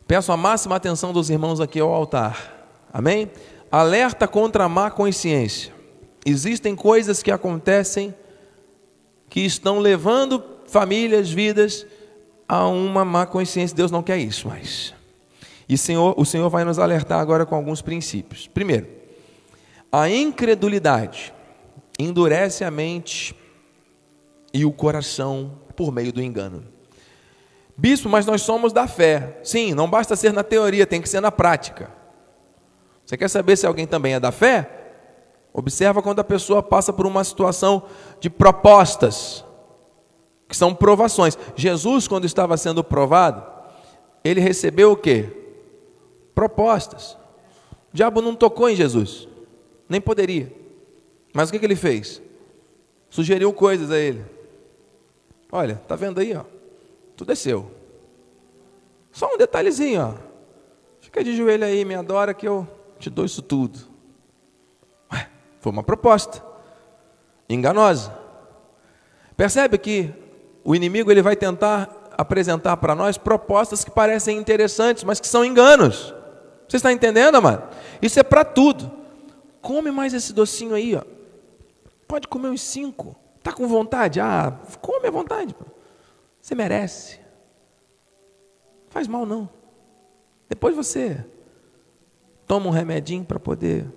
Peço 0.05 0.33
a 0.33 0.35
máxima 0.35 0.75
atenção 0.75 1.13
dos 1.13 1.29
irmãos 1.29 1.61
aqui 1.61 1.79
ao 1.79 1.93
altar. 1.93 2.67
Amém? 2.91 3.31
Alerta 3.71 4.27
contra 4.27 4.65
a 4.65 4.69
má 4.69 4.91
consciência. 4.91 5.73
Existem 6.25 6.75
coisas 6.75 7.23
que 7.23 7.31
acontecem 7.31 8.13
que 9.29 9.39
estão 9.39 9.79
levando 9.79 10.43
famílias, 10.67 11.29
vidas 11.29 11.85
a 12.51 12.67
uma 12.67 13.05
má 13.05 13.25
consciência. 13.25 13.73
Deus 13.73 13.91
não 13.91 14.03
quer 14.03 14.17
isso 14.17 14.49
mais. 14.49 14.93
E 15.69 15.77
Senhor, 15.77 16.13
o 16.17 16.25
Senhor 16.25 16.49
vai 16.49 16.65
nos 16.65 16.79
alertar 16.79 17.21
agora 17.21 17.45
com 17.45 17.55
alguns 17.55 17.81
princípios. 17.81 18.45
Primeiro, 18.45 18.89
a 19.89 20.09
incredulidade 20.09 21.33
endurece 21.97 22.65
a 22.65 22.69
mente 22.69 23.33
e 24.53 24.65
o 24.65 24.71
coração 24.73 25.59
por 25.77 25.93
meio 25.93 26.11
do 26.11 26.21
engano. 26.21 26.65
Bispo, 27.77 28.09
mas 28.09 28.25
nós 28.25 28.41
somos 28.41 28.73
da 28.73 28.85
fé. 28.85 29.39
Sim, 29.45 29.73
não 29.73 29.89
basta 29.89 30.17
ser 30.17 30.33
na 30.33 30.43
teoria, 30.43 30.85
tem 30.85 31.01
que 31.01 31.07
ser 31.07 31.21
na 31.21 31.31
prática. 31.31 31.89
Você 33.05 33.15
quer 33.15 33.29
saber 33.29 33.55
se 33.55 33.65
alguém 33.65 33.87
também 33.87 34.15
é 34.15 34.19
da 34.19 34.31
fé? 34.33 34.69
Observa 35.53 36.01
quando 36.01 36.19
a 36.19 36.23
pessoa 36.23 36.61
passa 36.61 36.91
por 36.91 37.07
uma 37.07 37.23
situação 37.23 37.83
de 38.19 38.29
propostas, 38.29 39.45
que 40.51 40.57
são 40.57 40.75
provações. 40.75 41.37
Jesus, 41.55 42.09
quando 42.09 42.25
estava 42.25 42.57
sendo 42.57 42.83
provado, 42.83 43.41
ele 44.21 44.41
recebeu 44.41 44.91
o 44.91 44.97
quê? 44.97 45.29
Propostas. 46.35 47.13
O 47.93 47.95
diabo 47.95 48.21
não 48.21 48.35
tocou 48.35 48.69
em 48.69 48.75
Jesus, 48.75 49.29
nem 49.87 50.01
poderia. 50.01 50.53
Mas 51.33 51.47
o 51.47 51.53
que, 51.53 51.59
que 51.59 51.65
ele 51.65 51.77
fez? 51.77 52.21
Sugeriu 53.09 53.53
coisas 53.53 53.89
a 53.91 53.97
ele. 53.97 54.25
Olha, 55.49 55.75
tá 55.87 55.95
vendo 55.95 56.19
aí, 56.19 56.35
ó? 56.35 56.43
Tu 57.15 57.23
desceu. 57.23 57.71
Só 59.09 59.33
um 59.33 59.37
detalhezinho, 59.37 60.01
ó. 60.01 60.13
Fica 60.99 61.23
de 61.23 61.33
joelho 61.33 61.63
aí, 61.63 61.85
me 61.85 61.95
adora 61.95 62.33
que 62.33 62.45
eu 62.45 62.67
te 62.99 63.09
dou 63.09 63.23
isso 63.23 63.41
tudo. 63.41 63.79
Foi 65.61 65.71
uma 65.71 65.83
proposta 65.83 66.43
enganosa. 67.47 68.13
Percebe 69.37 69.77
que 69.77 70.13
o 70.63 70.75
inimigo 70.75 71.11
ele 71.11 71.21
vai 71.21 71.35
tentar 71.35 72.11
apresentar 72.17 72.77
para 72.77 72.95
nós 72.95 73.17
propostas 73.17 73.83
que 73.83 73.91
parecem 73.91 74.37
interessantes, 74.37 75.03
mas 75.03 75.19
que 75.19 75.27
são 75.27 75.43
enganos. 75.43 76.13
Você 76.67 76.77
está 76.77 76.91
entendendo, 76.91 77.35
amado? 77.35 77.75
Isso 78.01 78.19
é 78.19 78.23
para 78.23 78.43
tudo. 78.43 78.91
Come 79.61 79.91
mais 79.91 80.13
esse 80.13 80.33
docinho 80.33 80.75
aí, 80.75 80.95
ó. 80.95 81.03
Pode 82.07 82.27
comer 82.27 82.49
uns 82.49 82.61
cinco. 82.61 83.15
Tá 83.43 83.51
com 83.51 83.67
vontade? 83.67 84.19
Ah, 84.19 84.59
come 84.81 85.07
à 85.07 85.11
vontade. 85.11 85.55
Você 86.39 86.55
merece. 86.55 87.19
Faz 88.89 89.07
mal 89.07 89.25
não. 89.25 89.49
Depois 90.47 90.75
você 90.75 91.25
toma 92.45 92.67
um 92.67 92.71
remedinho 92.71 93.23
para 93.23 93.39
poder 93.39 93.87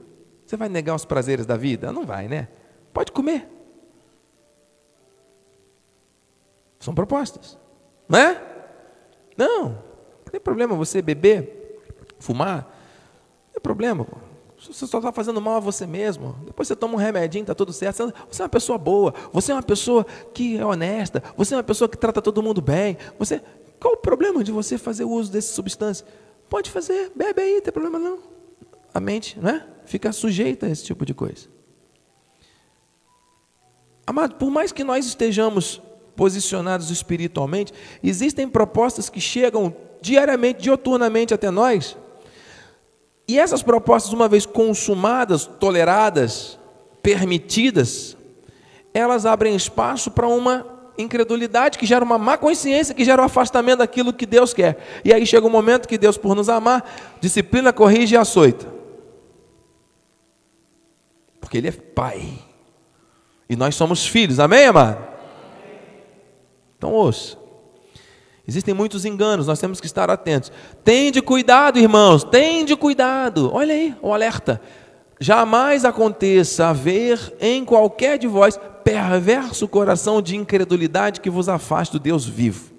você 0.46 0.56
vai 0.56 0.68
negar 0.68 0.94
os 0.94 1.04
prazeres 1.04 1.46
da 1.46 1.56
vida? 1.56 1.90
Não 1.90 2.04
vai, 2.04 2.28
né? 2.28 2.48
Pode 2.92 3.12
comer. 3.12 3.48
São 6.84 6.94
propostas, 6.94 7.58
não 8.06 8.18
é? 8.18 8.42
Não, 9.36 9.68
não 9.70 10.30
tem 10.30 10.40
problema 10.40 10.74
você 10.74 11.00
beber, 11.00 11.80
fumar, 12.18 12.58
não 13.46 13.52
tem 13.54 13.62
problema. 13.62 14.04
Pô. 14.04 14.16
Você 14.58 14.86
só 14.86 14.98
está 14.98 15.10
fazendo 15.10 15.40
mal 15.40 15.56
a 15.56 15.60
você 15.60 15.86
mesmo. 15.86 16.36
Depois 16.44 16.68
você 16.68 16.76
toma 16.76 16.94
um 16.94 16.98
remedinho, 16.98 17.42
está 17.42 17.54
tudo 17.54 17.72
certo. 17.72 18.12
Você 18.30 18.42
é 18.42 18.44
uma 18.44 18.48
pessoa 18.48 18.76
boa. 18.76 19.14
Você 19.32 19.52
é 19.52 19.54
uma 19.54 19.62
pessoa 19.62 20.04
que 20.32 20.58
é 20.58 20.64
honesta. 20.64 21.22
Você 21.36 21.54
é 21.54 21.56
uma 21.56 21.62
pessoa 21.62 21.88
que 21.88 21.96
trata 21.96 22.22
todo 22.22 22.42
mundo 22.42 22.60
bem. 22.60 22.96
Você, 23.18 23.42
qual 23.80 23.94
o 23.94 23.96
problema 23.96 24.44
de 24.44 24.52
você 24.52 24.78
fazer 24.78 25.04
uso 25.04 25.32
dessa 25.32 25.52
substância? 25.52 26.06
Pode 26.48 26.70
fazer, 26.70 27.12
bebe 27.14 27.42
aí, 27.42 27.54
não 27.54 27.60
tem 27.62 27.72
problema 27.72 27.98
não. 27.98 28.18
A 28.92 29.00
mente, 29.00 29.38
não 29.40 29.50
é? 29.50 29.66
fica 29.86 30.12
sujeita 30.12 30.66
a 30.66 30.70
esse 30.70 30.84
tipo 30.84 31.04
de 31.04 31.14
coisa. 31.14 31.48
Amado, 34.06 34.34
por 34.36 34.50
mais 34.50 34.70
que 34.72 34.84
nós 34.84 35.06
estejamos 35.06 35.80
posicionados 36.16 36.90
espiritualmente, 36.90 37.72
existem 38.02 38.48
propostas 38.48 39.08
que 39.08 39.20
chegam 39.20 39.74
diariamente, 40.00 40.62
dioturnamente 40.62 41.34
até 41.34 41.50
nós, 41.50 41.96
e 43.26 43.38
essas 43.38 43.62
propostas, 43.62 44.12
uma 44.12 44.28
vez 44.28 44.44
consumadas, 44.44 45.46
toleradas, 45.46 46.58
permitidas, 47.02 48.16
elas 48.92 49.24
abrem 49.24 49.56
espaço 49.56 50.10
para 50.10 50.28
uma 50.28 50.66
incredulidade 50.98 51.78
que 51.78 51.86
gera 51.86 52.04
uma 52.04 52.18
má 52.18 52.36
consciência, 52.36 52.94
que 52.94 53.04
gera 53.04 53.22
o 53.22 53.24
um 53.24 53.26
afastamento 53.26 53.78
daquilo 53.78 54.12
que 54.12 54.26
Deus 54.26 54.52
quer. 54.52 55.00
E 55.04 55.12
aí 55.12 55.24
chega 55.26 55.46
um 55.46 55.50
momento 55.50 55.88
que 55.88 55.96
Deus, 55.96 56.18
por 56.18 56.36
nos 56.36 56.50
amar, 56.50 57.16
disciplina, 57.20 57.72
corrige 57.72 58.14
e 58.14 58.18
açoita 58.18 58.74
porque 61.44 61.58
Ele 61.58 61.68
é 61.68 61.72
Pai. 61.72 62.32
E 63.48 63.54
nós 63.54 63.74
somos 63.74 64.06
filhos, 64.06 64.40
amém, 64.40 64.64
amado? 64.64 65.13
Então 66.84 66.92
ouça. 66.92 67.38
Existem 68.46 68.74
muitos 68.74 69.06
enganos, 69.06 69.46
nós 69.46 69.58
temos 69.58 69.80
que 69.80 69.86
estar 69.86 70.10
atentos. 70.10 70.52
Tende 70.84 71.22
cuidado, 71.22 71.78
irmãos, 71.78 72.22
tende 72.22 72.76
cuidado. 72.76 73.50
Olha 73.54 73.72
aí 73.72 73.96
o 74.02 74.12
alerta. 74.12 74.60
Jamais 75.18 75.86
aconteça 75.86 76.66
haver 76.66 77.34
em 77.40 77.64
qualquer 77.64 78.18
de 78.18 78.26
vós 78.26 78.60
perverso 78.84 79.66
coração 79.66 80.20
de 80.20 80.36
incredulidade 80.36 81.22
que 81.22 81.30
vos 81.30 81.48
afaste 81.48 81.94
do 81.94 81.98
Deus 81.98 82.26
vivo. 82.26 82.70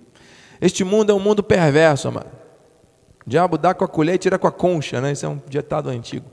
Este 0.62 0.84
mundo 0.84 1.12
é 1.12 1.16
um 1.16 1.20
mundo 1.20 1.42
perverso, 1.42 2.08
amado. 2.10 2.30
O 3.26 3.30
diabo 3.30 3.58
dá 3.58 3.74
com 3.74 3.84
a 3.84 3.88
colher 3.88 4.14
e 4.14 4.20
tira 4.20 4.38
com 4.38 4.46
a 4.46 4.52
concha, 4.52 5.02
né? 5.02 5.14
Isso 5.14 5.26
é 5.26 5.30
um 5.30 5.42
ditado 5.50 5.90
antigo. 5.90 6.28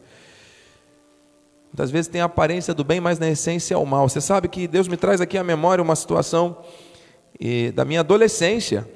Muitas 1.73 1.91
vezes 1.91 2.09
tem 2.09 2.21
a 2.21 2.27
aparência 2.27 2.75
do 2.75 2.85
bem, 2.85 3.01
mas 3.01 3.19
na 3.19 3.31
essência 3.31 3.75
é 3.75 3.79
o 3.79 3.87
mal. 3.87 4.07
Você 4.11 4.21
sabe 4.21 4.47
que 4.47 4.69
Deus 4.69 4.89
me 4.89 4.99
traz 4.99 5.23
aqui 5.23 5.39
à 5.39 5.43
memória 5.43 5.81
uma 5.81 5.97
situação 5.97 6.59
da 7.75 7.85
minha 7.85 8.01
adolescência, 8.01 8.89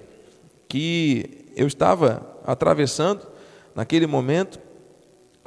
que 0.68 1.46
eu 1.56 1.66
estava 1.66 2.38
atravessando, 2.44 3.26
naquele 3.74 4.06
momento, 4.06 4.60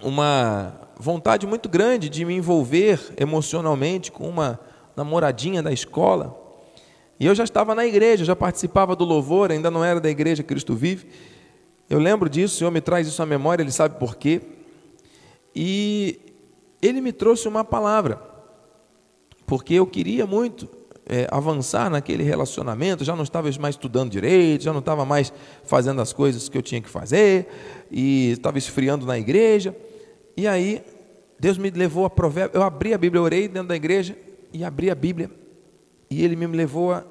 uma 0.03 0.73
vontade 0.97 1.47
muito 1.47 1.69
grande 1.69 2.09
de 2.09 2.25
me 2.25 2.35
envolver 2.35 2.99
emocionalmente 3.17 4.11
com 4.11 4.27
uma 4.27 4.59
namoradinha 4.95 5.63
da 5.63 5.71
escola. 5.71 6.37
E 7.19 7.25
eu 7.25 7.35
já 7.35 7.43
estava 7.43 7.75
na 7.75 7.85
igreja, 7.85 8.25
já 8.25 8.35
participava 8.35 8.95
do 8.95 9.05
louvor, 9.05 9.51
ainda 9.51 9.69
não 9.69 9.83
era 9.83 9.99
da 9.99 10.09
igreja 10.09 10.43
Cristo 10.43 10.75
Vive. 10.75 11.07
Eu 11.89 11.99
lembro 11.99 12.29
disso, 12.29 12.55
o 12.55 12.57
Senhor 12.57 12.71
me 12.71 12.81
traz 12.81 13.07
isso 13.07 13.21
à 13.21 13.25
memória, 13.25 13.63
Ele 13.63 13.71
sabe 13.71 13.97
por 13.99 14.15
quê. 14.15 14.41
E 15.55 16.19
ele 16.81 17.01
me 17.01 17.11
trouxe 17.11 17.47
uma 17.47 17.63
palavra, 17.63 18.21
porque 19.45 19.73
eu 19.73 19.85
queria 19.85 20.25
muito 20.25 20.78
é, 21.09 21.27
avançar 21.31 21.89
naquele 21.89 22.23
relacionamento, 22.23 23.03
já 23.03 23.15
não 23.15 23.23
estava 23.23 23.49
mais 23.59 23.73
estudando 23.73 24.11
direito, 24.11 24.63
já 24.63 24.71
não 24.71 24.79
estava 24.79 25.03
mais 25.03 25.33
fazendo 25.63 25.99
as 25.99 26.13
coisas 26.13 26.47
que 26.47 26.57
eu 26.57 26.61
tinha 26.61 26.79
que 26.79 26.89
fazer, 26.89 27.47
e 27.91 28.31
estava 28.31 28.59
esfriando 28.59 29.05
na 29.07 29.17
igreja. 29.17 29.75
E 30.37 30.47
aí, 30.47 30.83
Deus 31.39 31.57
me 31.57 31.71
levou 31.71 32.05
a 32.05 32.09
provérbio, 32.09 32.59
eu 32.59 32.63
abri 32.63 32.93
a 32.93 32.97
Bíblia, 32.97 33.21
orei 33.21 33.47
dentro 33.47 33.69
da 33.69 33.75
igreja, 33.75 34.15
e 34.53 34.63
abri 34.63 34.91
a 34.91 34.95
Bíblia, 34.95 35.31
e 36.09 36.23
Ele 36.23 36.35
me 36.35 36.45
levou 36.45 36.93
a 36.93 37.03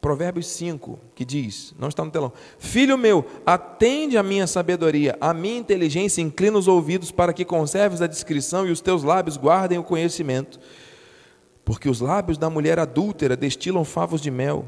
Provérbios 0.00 0.46
5, 0.46 0.98
que 1.14 1.24
diz, 1.24 1.74
não 1.78 1.88
está 1.88 2.04
no 2.04 2.10
telão: 2.10 2.32
Filho 2.58 2.96
meu, 2.96 3.24
atende 3.44 4.16
a 4.16 4.22
minha 4.22 4.46
sabedoria, 4.46 5.16
a 5.20 5.34
minha 5.34 5.58
inteligência, 5.58 6.22
inclina 6.22 6.58
os 6.58 6.66
ouvidos 6.66 7.12
para 7.12 7.32
que 7.32 7.44
conserves 7.44 8.00
a 8.00 8.06
discrição 8.06 8.66
e 8.66 8.70
os 8.70 8.80
teus 8.80 9.02
lábios 9.02 9.36
guardem 9.36 9.78
o 9.78 9.84
conhecimento. 9.84 10.58
Porque 11.64 11.88
os 11.88 12.00
lábios 12.00 12.38
da 12.38 12.50
mulher 12.50 12.78
adúltera 12.78 13.36
destilam 13.36 13.84
favos 13.84 14.20
de 14.20 14.30
mel, 14.30 14.64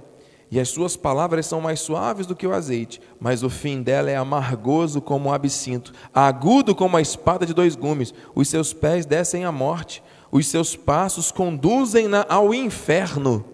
e 0.50 0.61
as 0.61 0.68
suas 0.68 0.96
palavras 0.96 1.46
são 1.46 1.62
mais 1.62 1.80
suaves 1.80 2.26
do 2.26 2.37
que 2.37 2.46
o 2.46 2.52
azeite, 2.52 3.00
mas 3.18 3.42
o 3.42 3.49
fim 3.49 3.82
dela 3.82 4.11
é 4.11 4.16
amargoso 4.16 5.00
como 5.00 5.30
o 5.30 5.32
absinto, 5.32 5.94
agudo 6.12 6.75
como 6.75 6.99
a 6.99 7.00
espada 7.00 7.46
de 7.46 7.54
dois 7.54 7.75
gumes. 7.75 8.12
Os 8.34 8.49
seus 8.49 8.75
pés 8.75 9.06
descem 9.06 9.46
à 9.46 9.50
morte, 9.50 10.02
os 10.30 10.46
seus 10.46 10.76
passos 10.76 11.32
conduzem-na 11.32 12.26
ao 12.28 12.52
inferno. 12.52 13.51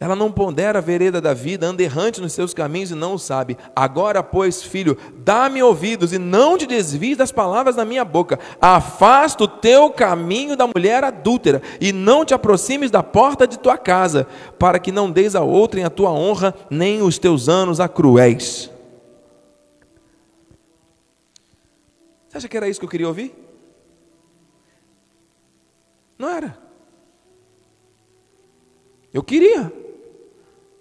Ela 0.00 0.16
não 0.16 0.32
pondera 0.32 0.78
a 0.78 0.82
vereda 0.82 1.20
da 1.20 1.34
vida, 1.34 1.66
anda 1.66 1.82
errante 1.82 2.22
nos 2.22 2.32
seus 2.32 2.54
caminhos 2.54 2.90
e 2.90 2.94
não 2.94 3.12
o 3.12 3.18
sabe. 3.18 3.58
Agora, 3.76 4.22
pois, 4.22 4.62
filho, 4.62 4.96
dá-me 5.18 5.62
ouvidos 5.62 6.14
e 6.14 6.18
não 6.18 6.56
te 6.56 6.66
desvies 6.66 7.18
das 7.18 7.30
palavras 7.30 7.76
da 7.76 7.84
minha 7.84 8.02
boca. 8.02 8.38
Afasta 8.58 9.44
o 9.44 9.48
teu 9.48 9.90
caminho 9.90 10.56
da 10.56 10.66
mulher 10.66 11.04
adúltera 11.04 11.60
e 11.78 11.92
não 11.92 12.24
te 12.24 12.32
aproximes 12.32 12.90
da 12.90 13.02
porta 13.02 13.46
de 13.46 13.58
tua 13.58 13.76
casa, 13.76 14.26
para 14.58 14.78
que 14.78 14.90
não 14.90 15.10
deis 15.10 15.36
a 15.36 15.42
outrem 15.42 15.84
a 15.84 15.90
tua 15.90 16.10
honra, 16.10 16.54
nem 16.70 17.02
os 17.02 17.18
teus 17.18 17.46
anos 17.46 17.78
a 17.78 17.86
cruéis. 17.86 18.70
Você 22.26 22.38
acha 22.38 22.48
que 22.48 22.56
era 22.56 22.70
isso 22.70 22.80
que 22.80 22.86
eu 22.86 22.90
queria 22.90 23.08
ouvir? 23.08 23.34
Não 26.18 26.30
era. 26.30 26.56
Eu 29.12 29.22
queria 29.22 29.79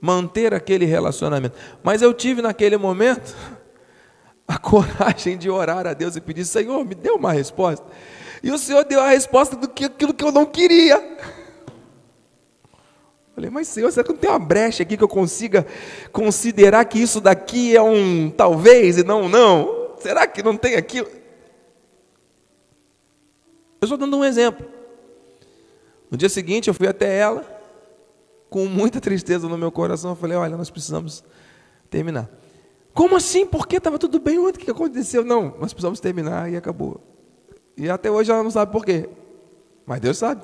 manter 0.02 0.54
aquele 0.54 0.86
relacionamento. 0.86 1.58
Mas 1.84 2.02
eu 2.02 2.14
tive 2.14 2.42
naquele 2.42 2.78
momento 2.78 3.36
a 4.48 4.58
coragem 4.58 5.38
de 5.38 5.50
orar 5.50 5.86
a 5.86 5.94
Deus 5.94 6.16
e 6.16 6.22
pedir: 6.22 6.46
Senhor, 6.46 6.84
me 6.86 6.96
dê 6.96 7.12
uma 7.12 7.32
resposta. 7.32 7.86
E 8.42 8.52
o 8.52 8.58
Senhor 8.58 8.86
deu 8.86 9.02
a 9.02 9.10
resposta 9.10 9.56
do 9.56 9.68
que 9.68 9.86
aquilo 9.86 10.14
que 10.14 10.24
eu 10.24 10.32
não 10.32 10.46
queria. 10.46 11.18
Falei, 13.36 13.50
mas 13.50 13.68
Senhor, 13.68 13.92
será 13.92 14.04
que 14.04 14.12
não 14.12 14.20
tem 14.20 14.30
uma 14.30 14.40
brecha 14.40 14.84
aqui 14.84 14.98
que 14.98 15.04
eu 15.04 15.08
consiga 15.08 15.66
considerar 16.12 16.84
que 16.86 17.00
isso 17.00 17.22
daqui 17.22 17.76
é 17.76 17.82
um 17.82 18.30
talvez 18.30 18.98
e 18.98 19.04
não 19.04 19.24
um 19.24 19.30
não? 19.30 19.96
Será 20.00 20.28
que 20.28 20.42
não 20.42 20.58
tem 20.58 20.76
aquilo? 20.76 21.08
Eu 23.82 23.86
estou 23.86 23.98
dando 23.98 24.18
um 24.18 24.26
exemplo. 24.26 24.66
No 26.12 26.18
dia 26.18 26.28
seguinte 26.28 26.68
eu 26.68 26.74
fui 26.74 26.88
até 26.88 27.18
ela 27.18 27.59
com 28.50 28.66
muita 28.66 29.00
tristeza 29.00 29.48
no 29.48 29.58
meu 29.58 29.72
coração, 29.72 30.12
eu 30.12 30.16
falei: 30.16 30.38
olha, 30.38 30.58
nós 30.58 30.70
precisamos 30.70 31.24
terminar. 31.90 32.30
Como 32.94 33.16
assim? 33.16 33.46
Porque 33.46 33.78
estava 33.78 34.00
tudo 34.00 34.20
bem 34.20 34.40
ontem? 34.40 34.62
O 34.62 34.66
que 34.66 34.72
aconteceu? 34.72 35.24
Não, 35.24 35.56
nós 35.60 35.74
precisamos 35.74 36.00
terminar 36.00 36.52
e 36.52 36.58
acabou. 36.58 37.02
E 37.78 37.90
até 37.90 38.10
hoje 38.12 38.32
ela 38.32 38.44
não 38.44 38.52
sabe 38.52 38.72
por 38.72 38.84
quê. 38.84 39.10
Mas 39.86 40.02
Deus 40.02 40.18
sabe. 40.18 40.42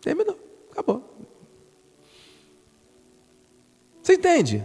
Terminou, 0.00 0.38
acabou. 0.72 1.04
Você 4.02 4.14
entende? 4.14 4.64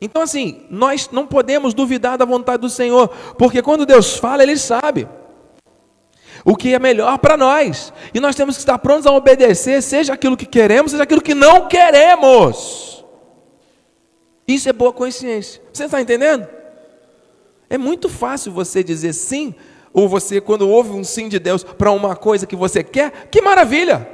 Então, 0.00 0.22
assim, 0.22 0.66
nós 0.70 1.10
não 1.10 1.26
podemos 1.26 1.74
duvidar 1.74 2.16
da 2.16 2.24
vontade 2.24 2.62
do 2.62 2.70
Senhor, 2.70 3.08
porque 3.36 3.60
quando 3.60 3.84
Deus 3.84 4.16
fala, 4.16 4.42
Ele 4.42 4.56
sabe 4.56 5.06
o 6.44 6.56
que 6.56 6.74
é 6.74 6.78
melhor 6.78 7.18
para 7.18 7.36
nós. 7.36 7.92
E 8.14 8.20
nós 8.20 8.34
temos 8.34 8.56
que 8.56 8.62
estar 8.62 8.78
prontos 8.78 9.06
a 9.06 9.12
obedecer, 9.12 9.82
seja 9.82 10.12
aquilo 10.12 10.36
que 10.36 10.46
queremos, 10.46 10.90
seja 10.90 11.02
aquilo 11.02 11.20
que 11.20 11.34
não 11.34 11.68
queremos. 11.68 13.04
Isso 14.46 14.68
é 14.68 14.72
boa 14.72 14.92
consciência. 14.92 15.62
Você 15.72 15.84
está 15.84 16.00
entendendo? 16.00 16.48
É 17.68 17.78
muito 17.78 18.08
fácil 18.08 18.52
você 18.52 18.82
dizer 18.82 19.12
sim, 19.12 19.54
ou 19.92 20.08
você, 20.08 20.40
quando 20.40 20.68
ouve 20.68 20.90
um 20.90 21.04
sim 21.04 21.28
de 21.28 21.38
Deus 21.38 21.62
para 21.62 21.90
uma 21.90 22.16
coisa 22.16 22.46
que 22.46 22.56
você 22.56 22.82
quer, 22.82 23.28
que 23.30 23.40
maravilha! 23.40 24.08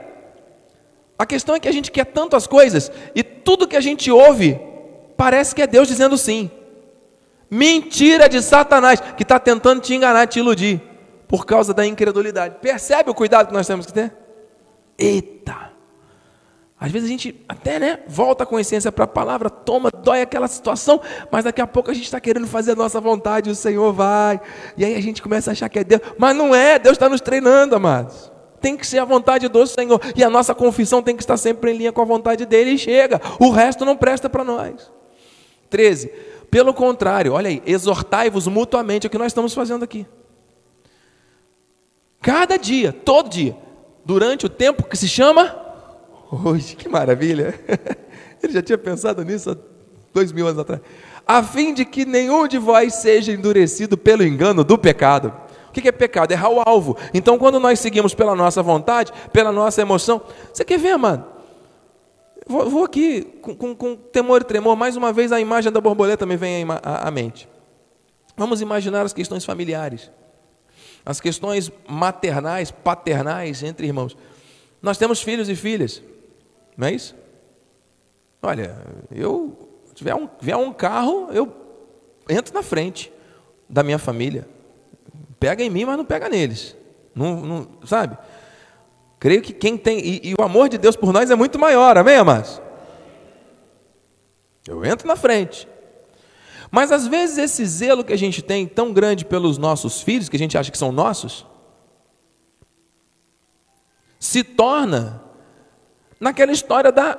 A 1.19 1.25
questão 1.25 1.55
é 1.55 1.61
que 1.61 1.69
a 1.69 1.73
gente 1.73 1.91
quer 1.91 2.05
tantas 2.05 2.47
coisas, 2.47 2.93
e 3.15 3.23
tudo 3.23 3.67
que 3.67 3.77
a 3.77 3.81
gente 3.81 4.11
ouve 4.11 4.61
parece 5.17 5.55
que 5.55 5.63
é 5.63 5.67
Deus 5.67 5.89
dizendo 5.89 6.19
sim. 6.19 6.51
Mentira 7.51 8.29
de 8.29 8.43
Satanás, 8.43 9.01
que 9.01 9.23
está 9.23 9.39
tentando 9.39 9.81
te 9.81 9.95
enganar, 9.95 10.27
te 10.27 10.41
iludir 10.41 10.83
por 11.29 11.45
causa 11.45 11.75
da 11.75 11.87
incredulidade. 11.87 12.57
Percebe 12.61 13.11
o 13.11 13.15
cuidado 13.15 13.49
que 13.49 13.55
nós 13.55 13.67
temos 13.67 13.87
que 13.87 13.93
ter? 13.93 14.13
Eita! 14.99 15.77
Às 16.79 16.93
vezes 16.93 17.09
a 17.09 17.11
gente 17.11 17.45
até 17.49 17.79
né, 17.79 18.01
volta 18.07 18.45
com 18.45 18.59
essência 18.59 18.93
para 18.93 19.05
a 19.05 19.09
palavra, 19.09 19.49
toma, 19.49 19.91
dói 19.91 20.21
aquela 20.21 20.47
situação, 20.47 21.01
mas 21.31 21.45
daqui 21.45 21.61
a 21.61 21.67
pouco 21.67 21.91
a 21.91 21.95
gente 21.95 22.05
está 22.05 22.21
querendo 22.21 22.47
fazer 22.47 22.73
a 22.73 22.77
nossa 22.77 23.01
vontade, 23.01 23.49
o 23.49 23.55
Senhor 23.55 23.93
vai, 23.95 24.39
e 24.77 24.85
aí 24.85 24.95
a 24.95 25.01
gente 25.01 25.23
começa 25.23 25.51
a 25.51 25.53
achar 25.53 25.71
que 25.71 25.79
é 25.79 25.85
Deus, 25.85 26.03
mas 26.19 26.37
não 26.37 26.55
é, 26.55 26.79
Deus 26.79 26.93
está 26.93 27.09
nos 27.09 27.23
treinando, 27.23 27.75
amados. 27.75 28.31
Tem 28.61 28.77
que 28.77 28.87
ser 28.87 28.99
a 28.99 29.07
vontade 29.07 29.49
do 29.49 29.67
Senhor, 29.67 29.99
e 30.15 30.23
a 30.23 30.29
nossa 30.29 30.55
confissão 30.55 31.03
tem 31.03 31.17
que 31.17 31.23
estar 31.23 31.39
sempre 31.39 31.73
em 31.73 31.79
linha 31.79 31.93
com 31.93 32.03
a 32.03 32.05
vontade 32.05 32.45
dele, 32.45 32.73
e 32.73 32.79
chega, 32.79 33.23
o 33.41 33.51
resto 33.51 33.83
não 33.87 33.97
presta 33.97 34.29
para 34.29 34.45
nós. 34.45 34.93
13. 35.71 36.09
Pelo 36.51 36.75
contrário, 36.75 37.33
olha 37.33 37.49
aí, 37.49 37.63
exortai-vos 37.65 38.47
mutuamente, 38.49 39.07
é 39.07 39.09
o 39.09 39.11
que 39.11 39.19
nós 39.19 39.29
estamos 39.29 39.55
fazendo 39.55 39.83
aqui. 39.83 40.07
Cada 42.21 42.57
dia, 42.57 42.93
todo 42.93 43.29
dia, 43.29 43.57
durante 44.05 44.47
o 44.47 44.49
tempo 44.49 44.85
que 44.85 44.97
se 44.97 45.09
chama 45.09 45.55
hoje. 46.31 46.77
Que 46.77 46.89
maravilha! 46.89 47.59
Ele 48.43 48.53
já 48.53 48.63
tinha 48.63 48.79
pensado 48.79 49.25
nisso 49.25 49.51
há 49.51 49.57
dois 50.13 50.33
mil 50.33 50.47
anos 50.47 50.59
atrás. 50.59 50.81
A 51.27 51.43
fim 51.43 51.75
de 51.75 51.85
que 51.85 52.05
nenhum 52.05 52.47
de 52.47 52.59
vós 52.59 52.95
seja 52.95 53.33
endurecido 53.33 53.97
pelo 53.99 54.23
engano 54.23 54.63
do 54.63 54.79
pecado. 54.79 55.33
O 55.69 55.73
que 55.73 55.89
é 55.89 55.93
pecado? 55.93 56.33
Errar 56.33 56.51
o 56.51 56.63
alvo. 56.65 56.97
Então, 57.13 57.37
quando 57.37 57.61
nós 57.61 57.81
seguimos 57.81 58.15
pela 58.15 58.35
nossa 58.35 58.63
vontade, 58.63 59.13
pela 59.33 59.53
nossa 59.53 59.83
emoção, 59.83 60.23
você 60.53 60.65
quer 60.65 60.79
ver, 60.79 60.97
mano? 60.97 61.27
Vou, 62.47 62.71
vou 62.71 62.85
aqui 62.85 63.23
com, 63.43 63.55
com, 63.55 63.75
com, 63.75 63.97
temor 63.97 64.41
e 64.41 64.45
tremor, 64.45 64.77
mais 64.77 64.97
uma 64.97 65.13
vez 65.13 65.33
a 65.33 65.41
imagem 65.41 65.71
da 65.73 65.81
borboleta 65.81 66.25
me 66.25 66.37
vem 66.37 66.65
à 66.83 67.11
mente. 67.11 67.49
Vamos 68.37 68.61
imaginar 68.61 69.03
as 69.03 69.13
questões 69.13 69.45
familiares 69.45 70.11
as 71.07 71.21
questões 71.21 71.71
maternais, 71.89 72.73
paternais 72.73 73.63
entre 73.63 73.87
irmãos. 73.87 74.17
Nós 74.83 74.99
temos 74.99 75.23
filhos 75.23 75.49
e 75.49 75.55
filhas, 75.55 76.03
não 76.77 76.89
é 76.89 76.93
isso? 76.93 77.15
Olha, 78.43 78.77
eu 79.15 79.57
tiver 79.95 80.15
um, 80.17 80.29
vier 80.41 80.57
um 80.57 80.73
carro, 80.73 81.29
eu 81.33 81.51
entro 82.29 82.53
na 82.53 82.63
frente 82.63 83.13
da 83.69 83.85
minha 83.85 83.99
família. 83.99 84.49
Pega 85.39 85.63
em 85.63 85.71
mim, 85.71 85.85
mas 85.85 85.97
não 85.97 86.05
pega 86.05 86.29
neles. 86.29 86.77
Não, 87.15 87.37
não, 87.37 87.69
sabe? 87.85 88.19
Creio 89.19 89.41
que 89.41 89.53
quem 89.53 89.77
tem. 89.77 89.99
E, 89.99 90.31
e, 90.31 90.35
o 90.39 90.43
amor 90.43 90.69
de 90.69 90.77
Deus 90.77 90.97
por 90.97 91.13
nós 91.13 91.31
é 91.31 91.35
muito 91.35 91.59
maior, 91.59 91.97
amém, 91.97 92.17
amados? 92.17 92.61
Eu 94.67 94.85
entro 94.85 95.07
na 95.07 95.17
frente. 95.17 95.69
Mas 96.71 96.91
às 96.93 97.07
vezes 97.07 97.39
esse 97.39 97.65
zelo 97.65 98.05
que 98.05 98.13
a 98.13 98.19
gente 98.19 98.43
tem 98.43 98.67
tão 98.67 98.93
grande 98.93 99.25
pelos 99.25 99.59
nossos 99.59 100.01
filhos, 100.01 100.29
que 100.29 100.37
a 100.37 100.39
gente 100.39 100.59
acha 100.59 100.71
que 100.71 100.79
são 100.79 100.93
nossos, 100.93 101.47
se 104.19 104.43
torna 104.43 105.23
naquela 106.19 106.53
história 106.53 106.91
da, 106.91 107.19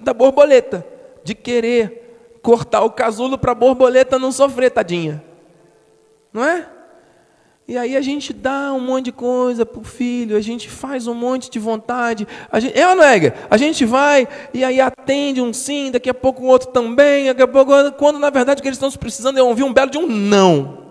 da 0.00 0.12
borboleta, 0.12 0.86
de 1.24 1.34
querer 1.34 2.38
cortar 2.42 2.82
o 2.82 2.90
casulo 2.90 3.38
para 3.38 3.52
a 3.52 3.54
borboleta 3.54 4.18
não 4.18 4.30
sofrer, 4.30 4.70
tadinha. 4.70 5.24
Não 6.32 6.44
é? 6.44 6.68
E 7.66 7.78
aí 7.78 7.96
a 7.96 8.02
gente 8.02 8.32
dá 8.34 8.74
um 8.74 8.80
monte 8.80 9.06
de 9.06 9.12
coisa 9.12 9.64
para 9.64 9.80
o 9.80 9.84
filho, 9.84 10.36
a 10.36 10.40
gente 10.40 10.68
faz 10.68 11.06
um 11.06 11.14
monte 11.14 11.50
de 11.50 11.58
vontade. 11.58 12.28
A 12.52 12.60
gente, 12.60 12.78
é 12.78 12.86
ou 12.86 12.94
não 12.94 13.02
é? 13.02 13.32
A 13.48 13.56
gente 13.56 13.86
vai 13.86 14.28
e 14.52 14.62
aí 14.62 14.80
atende 14.80 15.40
um 15.40 15.50
sim, 15.52 15.90
daqui 15.90 16.10
a 16.10 16.14
pouco 16.14 16.42
o 16.42 16.46
outro 16.46 16.68
também, 16.68 17.26
daqui 17.26 17.40
a 17.40 17.48
pouco, 17.48 17.72
quando 17.92 18.18
na 18.18 18.28
verdade 18.28 18.58
o 18.58 18.62
que 18.62 18.68
eles 18.68 18.76
estão 18.76 18.90
precisando 18.92 19.38
é 19.38 19.42
ouvir 19.42 19.62
um 19.62 19.72
belo 19.72 19.90
de 19.90 19.96
um 19.96 20.06
não. 20.06 20.84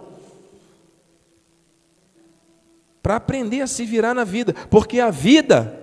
Para 3.04 3.18
aprender 3.18 3.62
a 3.62 3.68
se 3.68 3.86
virar 3.86 4.16
na 4.16 4.24
vida, 4.24 4.56
porque 4.72 5.00
a 5.00 5.12
vida 5.12 5.80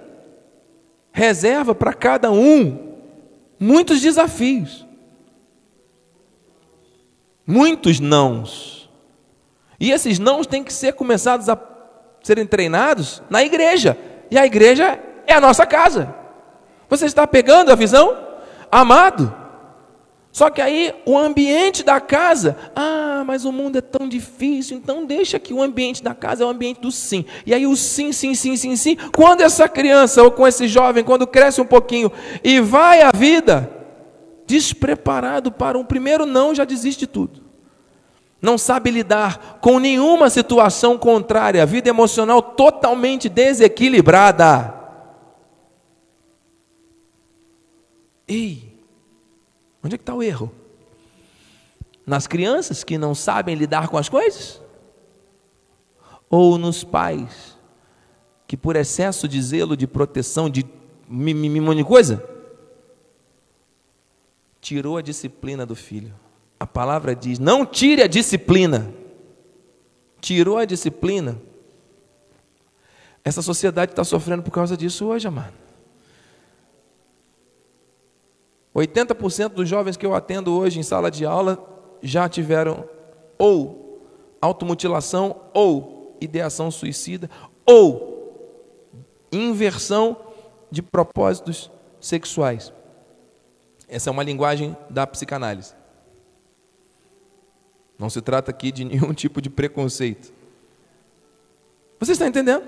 reserva 1.13 1.73
para 1.73 1.93
cada 1.93 2.33
um 2.33 2.97
muitos 3.61 4.01
desafios, 4.01 4.85
muitos 7.47 8.01
nãos. 8.01 8.80
E 9.81 9.91
esses 9.91 10.19
não 10.19 10.45
têm 10.45 10.63
que 10.63 10.73
ser 10.73 10.93
começados 10.93 11.49
a 11.49 11.59
serem 12.23 12.47
treinados 12.47 13.23
na 13.31 13.43
igreja. 13.43 13.97
E 14.31 14.39
a 14.39 14.45
igreja 14.45 15.01
é 15.27 15.33
a 15.33 15.41
nossa 15.41 15.65
casa. 15.67 16.15
Você 16.89 17.07
está 17.07 17.27
pegando 17.27 17.73
a 17.73 17.75
visão? 17.75 18.17
Amado, 18.71 19.35
Só 20.33 20.49
que 20.49 20.61
aí 20.61 20.95
o 21.05 21.19
ambiente 21.19 21.83
da 21.83 22.01
casa, 22.01 22.57
ah, 22.77 23.25
mas 23.27 23.45
o 23.45 23.51
mundo 23.51 23.79
é 23.79 23.81
tão 23.81 24.09
difícil, 24.09 24.77
então 24.77 25.05
deixa 25.05 25.41
que 25.41 25.53
o 25.53 25.61
ambiente 25.61 26.05
da 26.05 26.15
casa 26.15 26.45
é 26.45 26.47
o 26.47 26.51
ambiente 26.51 26.81
do 26.81 26.93
sim. 26.93 27.25
E 27.45 27.53
aí 27.53 27.67
o 27.67 27.75
sim, 27.75 28.13
sim, 28.13 28.33
sim, 28.35 28.57
sim, 28.57 28.77
sim. 28.77 28.97
Quando 29.13 29.41
essa 29.41 29.69
criança 29.69 30.23
ou 30.23 30.31
com 30.31 30.47
esse 30.47 30.69
jovem, 30.69 31.03
quando 31.03 31.27
cresce 31.27 31.61
um 31.61 31.67
pouquinho 31.67 32.13
e 32.45 32.61
vai 32.61 33.03
à 33.03 33.11
vida, 33.13 33.69
despreparado 34.47 35.51
para 35.51 35.77
um 35.77 35.85
primeiro 35.85 36.25
não, 36.25 36.55
já 36.55 36.65
desiste 36.65 37.01
de 37.01 37.07
tudo. 37.09 37.50
Não 38.41 38.57
sabe 38.57 38.91
lidar 38.91 39.59
com 39.61 39.79
nenhuma 39.79 40.31
situação 40.31 40.97
contrária, 40.97 41.67
vida 41.67 41.89
emocional 41.89 42.41
totalmente 42.41 43.29
desequilibrada. 43.29 44.75
Ei, 48.27 48.71
Onde 49.83 49.95
é 49.95 49.99
que 49.99 50.03
está 50.03 50.15
o 50.15 50.23
erro? 50.23 50.53
Nas 52.07 52.27
crianças 52.27 52.85
que 52.85 52.99
não 52.99 53.15
sabem 53.15 53.55
lidar 53.55 53.89
com 53.89 53.97
as 53.97 54.09
coisas? 54.09 54.61
Ou 56.29 56.59
nos 56.59 56.85
pais 56.85 57.59
que, 58.47 58.57
por 58.57 58.77
excesso 58.77 59.27
de 59.27 59.41
zelo, 59.41 59.77
de 59.77 59.87
proteção, 59.87 60.51
de 60.51 60.65
mimimi 61.09 61.85
coisa, 61.85 62.23
tirou 64.61 64.97
a 64.97 65.03
disciplina 65.03 65.65
do 65.65 65.75
filho? 65.75 66.15
A 66.61 66.67
palavra 66.67 67.17
diz: 67.17 67.39
não 67.39 67.65
tire 67.65 68.03
a 68.03 68.07
disciplina. 68.07 68.93
Tirou 70.21 70.59
a 70.59 70.67
disciplina. 70.67 71.41
Essa 73.25 73.41
sociedade 73.41 73.93
está 73.93 74.05
sofrendo 74.05 74.43
por 74.43 74.51
causa 74.51 74.77
disso 74.77 75.07
hoje, 75.07 75.27
amado. 75.27 75.55
80% 78.75 79.49
dos 79.49 79.69
jovens 79.69 79.97
que 79.97 80.05
eu 80.07 80.15
atendo 80.15 80.53
hoje 80.53 80.79
em 80.79 80.83
sala 80.83 81.11
de 81.11 81.25
aula 81.25 81.59
já 82.03 82.29
tiveram 82.29 82.89
ou 83.39 83.81
automutilação, 84.41 85.41
ou 85.53 86.17
ideação 86.21 86.71
suicida, 86.71 87.29
ou 87.67 88.11
inversão 89.33 90.17
de 90.71 90.83
propósitos 90.83 91.71
sexuais. 92.01 92.73
Essa 93.89 94.09
é 94.09 94.13
uma 94.13 94.23
linguagem 94.23 94.77
da 94.89 95.07
psicanálise. 95.07 95.80
Não 98.01 98.09
se 98.09 98.23
trata 98.23 98.51
aqui 98.51 98.73
de 98.73 98.83
nenhum 98.87 99.13
tipo 99.13 99.43
de 99.43 99.51
preconceito. 99.51 100.33
Você 102.01 102.13
está 102.13 102.27
entendendo? 102.27 102.65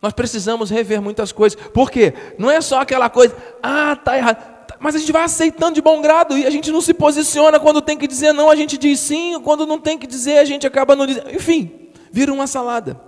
Nós 0.00 0.14
precisamos 0.14 0.70
rever 0.70 1.02
muitas 1.02 1.30
coisas. 1.30 1.58
Por 1.68 1.90
quê? 1.90 2.14
Não 2.38 2.50
é 2.50 2.62
só 2.62 2.80
aquela 2.80 3.10
coisa, 3.10 3.36
ah, 3.62 3.94
tá 3.94 4.16
errado. 4.16 4.54
Mas 4.80 4.94
a 4.94 4.98
gente 4.98 5.12
vai 5.12 5.22
aceitando 5.22 5.74
de 5.74 5.82
bom 5.82 6.00
grado 6.00 6.36
e 6.36 6.46
a 6.46 6.50
gente 6.50 6.70
não 6.70 6.80
se 6.80 6.92
posiciona 6.94 7.60
quando 7.60 7.80
tem 7.82 7.96
que 7.96 8.06
dizer 8.06 8.32
não, 8.32 8.50
a 8.50 8.56
gente 8.56 8.76
diz 8.76 9.00
sim, 9.00 9.38
quando 9.40 9.66
não 9.66 9.78
tem 9.78 9.98
que 9.98 10.06
dizer, 10.06 10.38
a 10.38 10.44
gente 10.44 10.66
acaba 10.66 10.96
não 10.96 11.06
dizendo. 11.06 11.30
Enfim, 11.30 11.90
vira 12.10 12.32
uma 12.32 12.46
salada. 12.46 13.00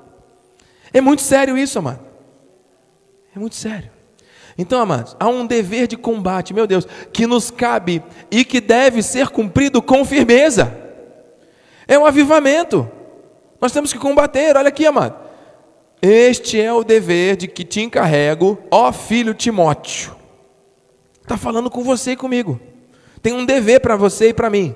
É 0.93 1.01
muito 1.01 1.23
sério 1.23 1.57
isso, 1.57 1.79
amado. 1.79 2.01
É 3.35 3.39
muito 3.39 3.57
sério. 3.57 3.91
Então, 4.59 4.81
amados, 4.81 5.15
há 5.21 5.29
um 5.29 5.47
dever 5.47 5.87
de 5.87 5.97
combate, 5.97 6.55
meu 6.55 6.67
Deus, 6.67 6.87
que 7.13 7.27
nos 7.27 7.51
cabe 7.51 8.03
e 8.31 8.45
que 8.45 8.61
deve 8.61 9.03
ser 9.03 9.29
cumprido 9.29 9.83
com 9.83 10.05
firmeza. 10.05 10.75
É 11.87 11.99
um 11.99 12.07
avivamento. 12.07 12.89
Nós 13.61 13.73
temos 13.73 13.93
que 13.93 13.99
combater. 13.99 14.57
Olha 14.57 14.69
aqui, 14.69 14.87
amado. 14.87 15.15
Este 16.01 16.61
é 16.61 16.73
o 16.73 16.85
dever 16.85 17.37
de 17.37 17.49
que 17.49 17.65
te 17.65 17.81
encarrego, 17.81 18.59
ó 18.71 18.93
filho 18.93 19.35
Timóteo. 19.35 20.15
Está 21.23 21.37
falando 21.37 21.71
com 21.71 21.83
você 21.83 22.13
e 22.13 22.17
comigo. 22.17 22.61
Tem 23.21 23.33
um 23.33 23.45
dever 23.45 23.81
para 23.81 23.97
você 23.97 24.29
e 24.29 24.35
para 24.35 24.49
mim. 24.49 24.75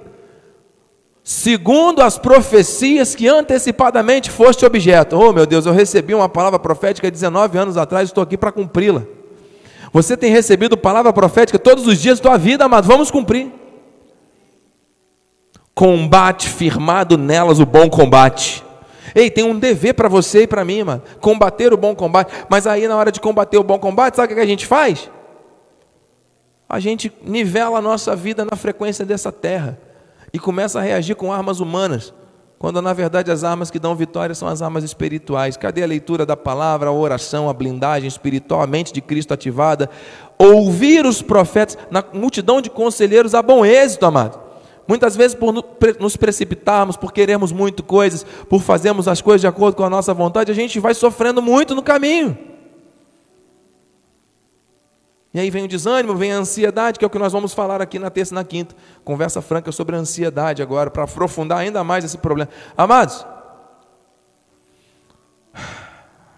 Segundo 1.22 2.00
as 2.02 2.18
profecias 2.18 3.14
que 3.14 3.28
antecipadamente 3.28 4.30
foste 4.30 4.64
objeto. 4.64 5.16
Oh, 5.16 5.32
meu 5.32 5.46
Deus, 5.46 5.66
eu 5.66 5.72
recebi 5.72 6.14
uma 6.14 6.28
palavra 6.28 6.58
profética 6.58 7.10
19 7.10 7.56
anos 7.58 7.76
atrás, 7.76 8.08
estou 8.08 8.22
aqui 8.22 8.36
para 8.36 8.50
cumpri-la. 8.50 9.04
Você 9.92 10.16
tem 10.16 10.30
recebido 10.30 10.76
palavra 10.76 11.12
profética 11.12 11.58
todos 11.58 11.86
os 11.86 11.98
dias 11.98 12.20
da 12.20 12.30
tua 12.30 12.38
vida, 12.38 12.68
mas 12.68 12.86
vamos 12.86 13.10
cumprir. 13.10 13.50
Combate 15.74 16.48
firmado 16.48 17.16
nelas 17.18 17.58
o 17.58 17.66
bom 17.66 17.88
combate. 17.88 18.64
Ei, 19.14 19.30
tem 19.30 19.44
um 19.44 19.58
dever 19.58 19.94
para 19.94 20.08
você 20.08 20.42
e 20.42 20.46
para 20.46 20.64
mim, 20.64 20.84
mano. 20.84 21.02
Combater 21.20 21.72
o 21.72 21.76
bom 21.76 21.94
combate. 21.94 22.32
Mas 22.48 22.66
aí, 22.66 22.86
na 22.86 22.96
hora 22.96 23.10
de 23.10 23.20
combater 23.20 23.58
o 23.58 23.64
bom 23.64 23.78
combate, 23.78 24.16
sabe 24.16 24.32
o 24.32 24.36
que 24.36 24.42
a 24.42 24.46
gente 24.46 24.66
faz? 24.66 25.10
A 26.68 26.78
gente 26.78 27.12
nivela 27.22 27.78
a 27.78 27.82
nossa 27.82 28.14
vida 28.14 28.44
na 28.44 28.56
frequência 28.56 29.04
dessa 29.04 29.32
terra 29.32 29.76
e 30.32 30.38
começa 30.38 30.78
a 30.78 30.82
reagir 30.82 31.16
com 31.16 31.32
armas 31.32 31.58
humanas, 31.58 32.14
quando 32.60 32.82
na 32.82 32.92
verdade 32.92 33.30
as 33.30 33.42
armas 33.42 33.70
que 33.70 33.78
dão 33.78 33.96
vitória 33.96 34.34
são 34.34 34.46
as 34.46 34.60
armas 34.60 34.84
espirituais. 34.84 35.56
Cadê 35.56 35.82
a 35.82 35.86
leitura 35.86 36.26
da 36.26 36.36
palavra, 36.36 36.90
a 36.90 36.92
oração, 36.92 37.48
a 37.48 37.54
blindagem 37.54 38.06
espiritual, 38.06 38.60
a 38.60 38.66
mente 38.66 38.92
de 38.92 39.00
Cristo 39.00 39.32
ativada? 39.32 39.88
Ouvir 40.36 41.06
os 41.06 41.22
profetas, 41.22 41.78
na 41.90 42.04
multidão 42.12 42.60
de 42.60 42.68
conselheiros 42.68 43.34
a 43.34 43.40
bom 43.40 43.64
êxito, 43.64 44.04
amado. 44.04 44.38
Muitas 44.86 45.16
vezes, 45.16 45.34
por 45.34 45.54
nos 45.98 46.18
precipitarmos, 46.18 46.98
por 46.98 47.14
queremos 47.14 47.50
muito 47.50 47.82
coisas, 47.82 48.26
por 48.46 48.60
fazermos 48.60 49.08
as 49.08 49.22
coisas 49.22 49.40
de 49.40 49.46
acordo 49.46 49.74
com 49.74 49.84
a 49.84 49.88
nossa 49.88 50.12
vontade, 50.12 50.52
a 50.52 50.54
gente 50.54 50.78
vai 50.78 50.92
sofrendo 50.92 51.40
muito 51.40 51.74
no 51.74 51.82
caminho. 51.82 52.36
E 55.32 55.38
aí 55.38 55.48
vem 55.50 55.64
o 55.64 55.68
desânimo, 55.68 56.14
vem 56.16 56.32
a 56.32 56.36
ansiedade, 56.36 56.98
que 56.98 57.04
é 57.04 57.06
o 57.06 57.10
que 57.10 57.18
nós 57.18 57.32
vamos 57.32 57.54
falar 57.54 57.80
aqui 57.80 57.98
na 57.98 58.10
terça 58.10 58.34
e 58.34 58.36
na 58.36 58.44
quinta. 58.44 58.74
Conversa 59.04 59.40
franca 59.40 59.70
sobre 59.70 59.94
a 59.94 59.98
ansiedade 59.98 60.62
agora, 60.62 60.90
para 60.90 61.04
aprofundar 61.04 61.58
ainda 61.58 61.84
mais 61.84 62.04
esse 62.04 62.18
problema. 62.18 62.50
Amados, 62.76 63.24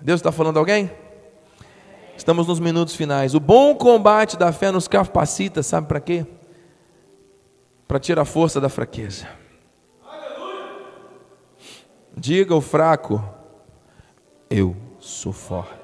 Deus 0.01 0.21
está 0.21 0.31
falando 0.31 0.59
a 0.59 0.61
alguém? 0.61 0.91
Estamos 2.17 2.47
nos 2.47 2.61
minutos 2.61 2.95
finais. 2.95 3.35
O 3.35 3.41
bom 3.41 3.75
combate 3.75 4.37
da 4.37 4.53
fé 4.53 4.71
nos 4.71 4.87
capacita, 4.87 5.63
sabe 5.63 5.87
para 5.87 6.01
quê? 6.01 6.27
para 7.93 8.01
tirar 8.01 8.23
a 8.23 8.25
força 8.25 8.59
da 8.59 8.71
fraqueza. 8.71 9.29
Diga 12.17 12.55
o 12.55 12.61
fraco, 12.63 13.23
eu 14.49 14.75
sou 14.99 15.31
forte. 15.31 15.82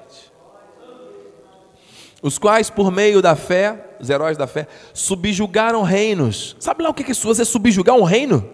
Os 2.21 2.37
quais, 2.37 2.69
por 2.69 2.91
meio 2.91 3.21
da 3.21 3.35
fé, 3.35 3.95
os 3.99 4.09
heróis 4.09 4.37
da 4.37 4.45
fé, 4.45 4.67
subjugaram 4.93 5.81
reinos. 5.83 6.55
Sabe 6.59 6.83
lá 6.83 6.89
o 6.89 6.93
que 6.93 7.03
é 7.03 7.11
isso? 7.11 7.27
Você 7.27 7.45
subjugar 7.45 7.95
um 7.95 8.03
reino? 8.03 8.47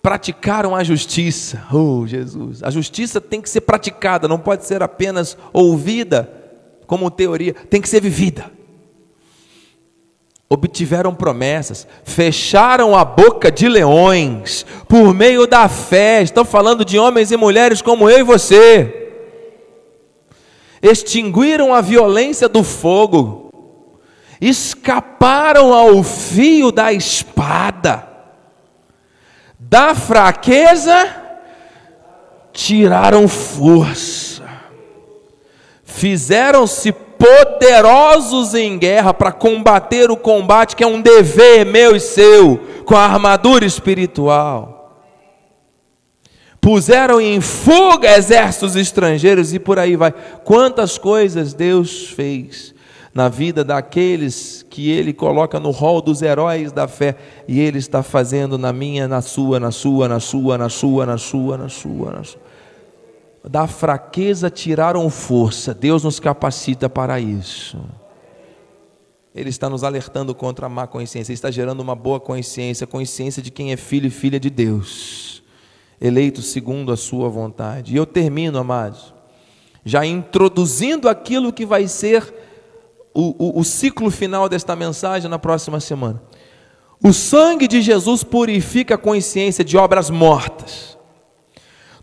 Praticaram 0.00 0.76
a 0.76 0.84
justiça. 0.84 1.64
Oh, 1.72 2.06
Jesus. 2.06 2.62
A 2.62 2.70
justiça 2.70 3.20
tem 3.20 3.40
que 3.40 3.50
ser 3.50 3.62
praticada, 3.62 4.28
não 4.28 4.38
pode 4.38 4.64
ser 4.64 4.82
apenas 4.82 5.36
ouvida 5.52 6.32
como 6.86 7.10
teoria, 7.10 7.52
tem 7.52 7.80
que 7.80 7.88
ser 7.88 8.00
vivida 8.00 8.58
obtiveram 10.50 11.14
promessas, 11.14 11.86
fecharam 12.04 12.96
a 12.96 13.04
boca 13.04 13.52
de 13.52 13.68
leões 13.68 14.64
por 14.88 15.12
meio 15.12 15.46
da 15.46 15.68
fé. 15.68 16.22
Estão 16.22 16.44
falando 16.44 16.84
de 16.84 16.98
homens 16.98 17.30
e 17.30 17.36
mulheres 17.36 17.82
como 17.82 18.08
eu 18.08 18.20
e 18.20 18.22
você. 18.22 19.07
Extinguiram 20.82 21.74
a 21.74 21.80
violência 21.80 22.48
do 22.48 22.62
fogo, 22.62 23.50
escaparam 24.40 25.72
ao 25.72 26.02
fio 26.02 26.70
da 26.70 26.92
espada, 26.92 28.06
da 29.58 29.94
fraqueza 29.94 31.24
tiraram 32.52 33.28
força, 33.28 34.42
fizeram-se 35.84 36.92
poderosos 36.92 38.54
em 38.54 38.78
guerra 38.78 39.12
para 39.12 39.32
combater 39.32 40.10
o 40.10 40.16
combate 40.16 40.76
que 40.76 40.84
é 40.84 40.86
um 40.86 41.00
dever 41.00 41.66
meu 41.66 41.96
e 41.96 42.00
seu, 42.00 42.58
com 42.84 42.96
a 42.96 43.04
armadura 43.04 43.64
espiritual. 43.64 44.77
Puseram 46.60 47.20
em 47.20 47.40
fuga 47.40 48.16
exércitos 48.16 48.76
estrangeiros 48.76 49.54
e 49.54 49.58
por 49.58 49.78
aí 49.78 49.96
vai. 49.96 50.12
Quantas 50.44 50.98
coisas 50.98 51.54
Deus 51.54 52.08
fez 52.08 52.74
na 53.14 53.28
vida 53.28 53.64
daqueles 53.64 54.64
que 54.68 54.90
Ele 54.90 55.12
coloca 55.12 55.58
no 55.58 55.70
rol 55.70 56.02
dos 56.02 56.20
heróis 56.22 56.72
da 56.72 56.86
fé 56.86 57.16
e 57.46 57.60
Ele 57.60 57.78
está 57.78 58.02
fazendo 58.02 58.58
na 58.58 58.72
minha, 58.72 59.08
na 59.08 59.22
sua, 59.22 59.58
na 59.58 59.70
sua, 59.70 60.08
na 60.08 60.20
sua, 60.20 60.58
na 60.58 60.68
sua, 60.68 61.06
na 61.06 61.18
sua, 61.18 61.56
na 61.56 61.68
sua, 61.68 62.12
na 62.12 62.24
sua 62.24 62.48
da 63.48 63.66
fraqueza 63.66 64.50
tiraram 64.50 65.08
força. 65.08 65.72
Deus 65.72 66.04
nos 66.04 66.20
capacita 66.20 66.88
para 66.88 67.18
isso. 67.18 67.78
Ele 69.34 69.48
está 69.48 69.70
nos 69.70 69.84
alertando 69.84 70.34
contra 70.34 70.66
a 70.66 70.68
má 70.68 70.86
consciência, 70.86 71.30
Ele 71.30 71.36
está 71.36 71.50
gerando 71.50 71.80
uma 71.80 71.94
boa 71.94 72.18
consciência, 72.18 72.86
consciência 72.86 73.42
de 73.42 73.50
quem 73.50 73.72
é 73.72 73.76
filho 73.76 74.06
e 74.06 74.10
filha 74.10 74.40
de 74.40 74.50
Deus, 74.50 75.42
eleito 76.00 76.42
segundo 76.42 76.92
a 76.92 76.96
Sua 76.96 77.28
vontade. 77.28 77.92
E 77.92 77.96
eu 77.96 78.06
termino, 78.06 78.58
amados, 78.58 79.14
já 79.84 80.04
introduzindo 80.04 81.08
aquilo 81.08 81.52
que 81.52 81.64
vai 81.64 81.88
ser 81.88 82.34
o, 83.14 83.34
o, 83.38 83.60
o 83.60 83.64
ciclo 83.64 84.10
final 84.10 84.48
desta 84.48 84.76
mensagem 84.76 85.30
na 85.30 85.38
próxima 85.38 85.80
semana. 85.80 86.22
O 87.02 87.12
sangue 87.12 87.68
de 87.68 87.80
Jesus 87.80 88.24
purifica 88.24 88.94
a 88.94 88.98
consciência 88.98 89.64
de 89.64 89.76
obras 89.76 90.10
mortas. 90.10 90.98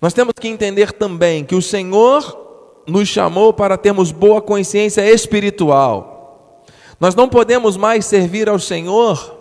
Nós 0.02 0.14
temos 0.14 0.34
que 0.40 0.48
entender 0.48 0.92
também 0.92 1.44
que 1.44 1.56
o 1.56 1.62
Senhor 1.62 2.84
nos 2.88 3.08
chamou 3.08 3.54
para 3.54 3.78
termos 3.78 4.12
boa 4.12 4.42
consciência 4.42 5.02
espiritual. 5.10 6.64
Nós 7.00 7.16
não 7.16 7.28
podemos 7.28 7.76
mais 7.76 8.06
servir 8.06 8.48
ao 8.48 8.60
Senhor 8.60 9.36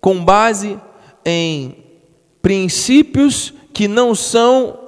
com 0.00 0.24
base 0.24 0.78
em 1.24 1.76
princípios 2.40 3.54
que 3.72 3.88
não 3.88 4.14
são 4.14 4.78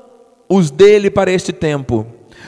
os 0.49 0.71
dele 0.71 1.11
para 1.11 1.33
este 1.33 1.53
tempo. 1.53 2.07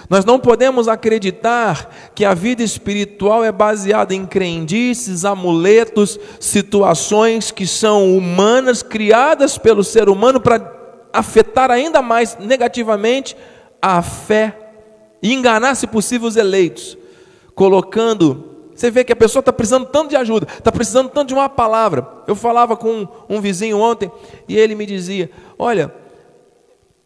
Nós 0.09 0.25
não 0.25 0.38
podemos 0.38 0.87
acreditar 0.87 2.12
que 2.14 2.25
a 2.25 2.33
vida 2.33 2.62
espiritual 2.62 3.44
é 3.44 3.51
baseada 3.51 4.14
em 4.14 4.25
crendices, 4.25 5.25
amuletos, 5.25 6.18
situações 6.38 7.51
que 7.51 7.66
são 7.66 8.16
humanas, 8.16 8.83
criadas 8.83 9.59
pelo 9.59 9.83
ser 9.83 10.09
humano 10.09 10.40
para 10.40 10.75
afetar 11.12 11.70
ainda 11.70 12.03
mais 12.03 12.37
negativamente 12.38 13.37
a 13.81 14.03
fé 14.03 14.66
e 15.22 15.33
enganar, 15.33 15.75
se 15.75 15.87
possível, 15.87 16.29
os 16.29 16.37
eleitos, 16.37 16.96
colocando. 17.55 18.57
Você 18.75 18.90
vê 18.90 19.03
que 19.03 19.12
a 19.12 19.16
pessoa 19.16 19.40
está 19.40 19.53
precisando 19.53 19.87
tanto 19.87 20.11
de 20.11 20.16
ajuda, 20.16 20.46
está 20.46 20.70
precisando 20.70 21.09
tanto 21.09 21.29
de 21.29 21.35
uma 21.35 21.49
palavra. 21.49 22.07
Eu 22.29 22.37
falava 22.37 22.77
com 22.77 23.09
um, 23.29 23.40
vizinho 23.40 23.79
ontem 23.79 24.11
e 24.46 24.57
ele 24.57 24.75
me 24.75 24.85
dizia: 24.85 25.31
Olha, 25.59 25.92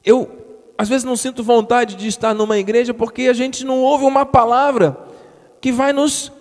eu 0.05 0.41
às 0.77 0.89
vezes 0.89 1.05
não 1.05 1.15
sinto 1.15 1.43
vontade 1.43 1.95
de 1.95 2.09
estar 2.09 2.33
numa 2.35 2.57
igreja 2.57 2.95
porque 2.95 3.23
a 3.25 3.35
gente 3.35 3.67
não 3.67 3.83
ouve 3.83 4.07
uma 4.07 4.25
palavra 4.25 4.97
que 5.61 5.71
vai 5.71 5.93
nos, 5.93 6.33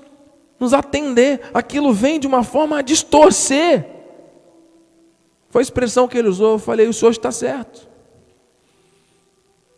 nos 0.58 0.74
atender. 0.74 1.41
Aquilo 1.54 1.91
vem 1.91 2.19
de 2.19 2.26
uma 2.26 2.41
forma 2.41 2.78
a 2.78 2.82
distorcer. 2.82 3.86
Foi 5.50 5.62
a 5.62 5.63
expressão 5.63 6.08
que 6.08 6.17
ele 6.17 6.30
usou. 6.30 6.54
Eu 6.54 6.60
falei: 6.60 6.88
o 6.88 6.93
senhor 6.93 7.12
está 7.12 7.32
certo. 7.32 7.89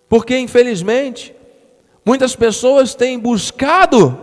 Porque, 0.07 0.37
infelizmente, 0.37 1.33
muitas 2.05 2.35
pessoas 2.35 2.93
têm 2.93 3.17
buscado 3.17 4.15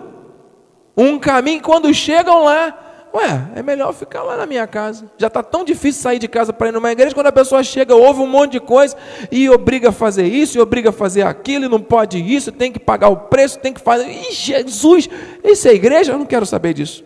um 0.97 1.19
caminho, 1.19 1.63
quando 1.63 1.93
chegam 1.93 2.45
lá, 2.45 2.88
Ué, 3.15 3.51
é 3.57 3.63
melhor 3.63 3.93
ficar 3.95 4.23
lá 4.23 4.37
na 4.37 4.45
minha 4.45 4.67
casa. 4.67 5.11
Já 5.17 5.29
está 5.29 5.43
tão 5.43 5.65
difícil 5.65 6.03
sair 6.03 6.19
de 6.19 6.29
casa 6.29 6.53
para 6.53 6.69
ir 6.69 6.73
numa 6.73 6.93
igreja, 6.93 7.15
quando 7.15 7.29
a 7.29 7.33
pessoa 7.33 7.63
chega, 7.63 7.95
ouve 7.95 8.21
um 8.21 8.27
monte 8.27 8.53
de 8.53 8.61
coisa 8.61 8.97
e 9.33 9.49
obriga 9.49 9.89
a 9.89 9.93
fazer 9.93 10.27
isso, 10.27 10.59
e 10.59 10.61
obriga 10.61 10.91
a 10.91 10.93
fazer 10.93 11.23
aquilo, 11.23 11.65
e 11.65 11.69
não 11.69 11.81
pode 11.81 12.19
isso, 12.19 12.53
tem 12.53 12.71
que 12.71 12.79
pagar 12.79 13.09
o 13.09 13.17
preço, 13.17 13.59
tem 13.59 13.73
que 13.73 13.81
fazer. 13.81 14.09
Ih, 14.09 14.33
Jesus, 14.33 15.09
isso 15.43 15.69
é 15.69 15.75
igreja? 15.75 16.13
Eu 16.13 16.19
não 16.19 16.27
quero 16.27 16.45
saber 16.45 16.75
disso. 16.75 17.03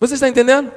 Você 0.00 0.14
está 0.14 0.28
entendendo? 0.28 0.70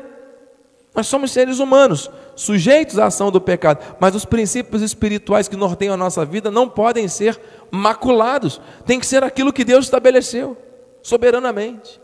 Nós 0.94 1.08
somos 1.08 1.32
seres 1.32 1.60
humanos, 1.60 2.10
sujeitos 2.36 2.98
à 2.98 3.06
ação 3.06 3.32
do 3.32 3.40
pecado, 3.42 3.84
mas 4.00 4.16
os 4.16 4.26
princípios 4.26 4.82
espirituais 4.82 5.48
que 5.48 5.56
norteiam 5.56 5.94
a 5.94 5.98
nossa 5.98 6.26
vida 6.26 6.50
não 6.50 6.68
podem 6.68 7.08
ser 7.08 7.40
maculados, 7.70 8.60
tem 8.86 9.00
que 9.00 9.06
ser 9.06 9.24
aquilo 9.24 9.54
que 9.54 9.64
Deus 9.64 9.86
estabeleceu, 9.86 10.58
soberanamente. 11.04 12.02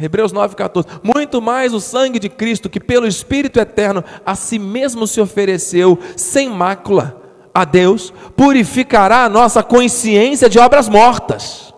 Hebreus 0.00 0.32
9,14. 0.32 0.86
Muito 1.02 1.40
mais 1.40 1.72
o 1.72 1.80
sangue 1.80 2.18
de 2.18 2.28
Cristo, 2.28 2.68
que 2.68 2.80
pelo 2.80 3.06
Espírito 3.06 3.60
eterno 3.60 4.04
a 4.24 4.34
si 4.34 4.58
mesmo 4.58 5.06
se 5.06 5.20
ofereceu, 5.20 5.98
sem 6.16 6.48
mácula, 6.48 7.20
a 7.54 7.64
Deus, 7.64 8.12
purificará 8.36 9.24
a 9.24 9.28
nossa 9.28 9.62
consciência 9.62 10.48
de 10.48 10.58
obras 10.58 10.88
mortas, 10.88 11.72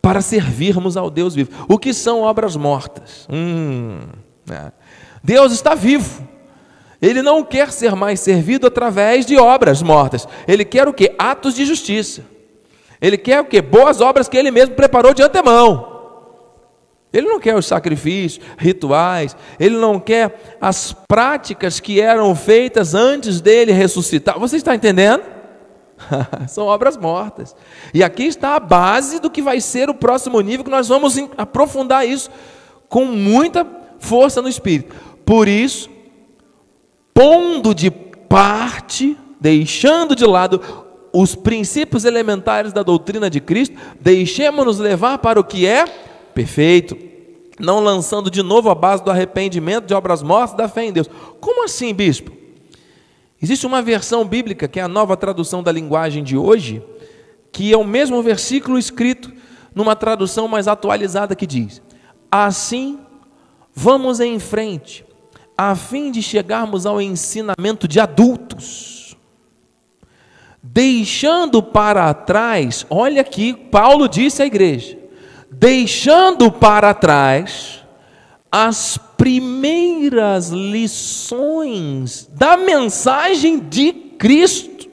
para 0.00 0.22
servirmos 0.22 0.96
ao 0.96 1.10
Deus 1.10 1.34
vivo. 1.34 1.50
O 1.68 1.78
que 1.78 1.92
são 1.92 2.22
obras 2.22 2.56
mortas? 2.56 3.26
Hum, 3.30 3.98
é. 4.50 4.72
Deus 5.22 5.52
está 5.52 5.74
vivo. 5.74 6.26
Ele 7.02 7.22
não 7.22 7.42
quer 7.42 7.72
ser 7.72 7.94
mais 7.94 8.20
servido 8.20 8.66
através 8.66 9.26
de 9.26 9.36
obras 9.36 9.82
mortas. 9.82 10.28
Ele 10.46 10.64
quer 10.64 10.86
o 10.86 10.92
que? 10.92 11.14
Atos 11.18 11.54
de 11.54 11.64
justiça. 11.64 12.22
Ele 13.00 13.16
quer 13.16 13.40
o 13.40 13.44
que? 13.46 13.60
Boas 13.60 14.00
obras 14.00 14.28
que 14.28 14.36
ele 14.36 14.50
mesmo 14.50 14.74
preparou 14.74 15.12
de 15.12 15.22
antemão. 15.22 15.89
Ele 17.12 17.26
não 17.26 17.40
quer 17.40 17.56
os 17.56 17.66
sacrifícios, 17.66 18.44
rituais, 18.56 19.36
ele 19.58 19.76
não 19.76 19.98
quer 19.98 20.56
as 20.60 20.92
práticas 21.08 21.80
que 21.80 22.00
eram 22.00 22.34
feitas 22.36 22.94
antes 22.94 23.40
dele 23.40 23.72
ressuscitar. 23.72 24.38
Você 24.38 24.56
está 24.56 24.74
entendendo? 24.74 25.22
São 26.48 26.66
obras 26.66 26.96
mortas. 26.96 27.54
E 27.92 28.04
aqui 28.04 28.24
está 28.24 28.54
a 28.54 28.60
base 28.60 29.18
do 29.18 29.30
que 29.30 29.42
vai 29.42 29.60
ser 29.60 29.90
o 29.90 29.94
próximo 29.94 30.40
nível, 30.40 30.64
que 30.64 30.70
nós 30.70 30.88
vamos 30.88 31.16
aprofundar 31.36 32.06
isso 32.06 32.30
com 32.88 33.04
muita 33.04 33.66
força 33.98 34.40
no 34.40 34.48
espírito. 34.48 34.94
Por 35.24 35.48
isso, 35.48 35.90
pondo 37.12 37.74
de 37.74 37.90
parte, 37.90 39.16
deixando 39.40 40.14
de 40.14 40.24
lado 40.24 40.60
os 41.12 41.34
princípios 41.34 42.04
elementares 42.04 42.72
da 42.72 42.84
doutrina 42.84 43.28
de 43.28 43.40
Cristo, 43.40 43.76
deixemos-nos 44.00 44.78
levar 44.78 45.18
para 45.18 45.40
o 45.40 45.44
que 45.44 45.66
é 45.66 45.84
perfeito, 46.34 46.96
não 47.58 47.80
lançando 47.80 48.30
de 48.30 48.42
novo 48.42 48.70
a 48.70 48.74
base 48.74 49.04
do 49.04 49.10
arrependimento 49.10 49.86
de 49.86 49.94
obras 49.94 50.22
mortas 50.22 50.56
da 50.56 50.68
fé 50.68 50.84
em 50.84 50.92
Deus. 50.92 51.08
Como 51.40 51.64
assim, 51.64 51.92
bispo? 51.92 52.32
Existe 53.42 53.66
uma 53.66 53.80
versão 53.80 54.24
bíblica, 54.24 54.68
que 54.68 54.78
é 54.78 54.82
a 54.82 54.88
nova 54.88 55.16
tradução 55.16 55.62
da 55.62 55.72
linguagem 55.72 56.22
de 56.22 56.36
hoje, 56.36 56.82
que 57.50 57.72
é 57.72 57.76
o 57.76 57.84
mesmo 57.84 58.22
versículo 58.22 58.78
escrito 58.78 59.32
numa 59.74 59.96
tradução 59.96 60.46
mais 60.46 60.68
atualizada 60.68 61.34
que 61.34 61.46
diz: 61.46 61.80
Assim, 62.30 62.98
vamos 63.74 64.20
em 64.20 64.38
frente, 64.38 65.04
a 65.56 65.74
fim 65.74 66.10
de 66.10 66.22
chegarmos 66.22 66.84
ao 66.84 67.00
ensinamento 67.00 67.88
de 67.88 67.98
adultos, 67.98 69.16
deixando 70.62 71.62
para 71.62 72.12
trás, 72.12 72.84
olha 72.90 73.22
aqui, 73.22 73.54
Paulo 73.54 74.06
disse 74.06 74.42
à 74.42 74.46
igreja, 74.46 74.99
deixando 75.50 76.50
para 76.50 76.94
trás 76.94 77.84
as 78.50 78.98
primeiras 79.16 80.48
lições 80.48 82.28
da 82.32 82.56
mensagem 82.56 83.58
de 83.58 83.92
Cristo. 83.92 84.88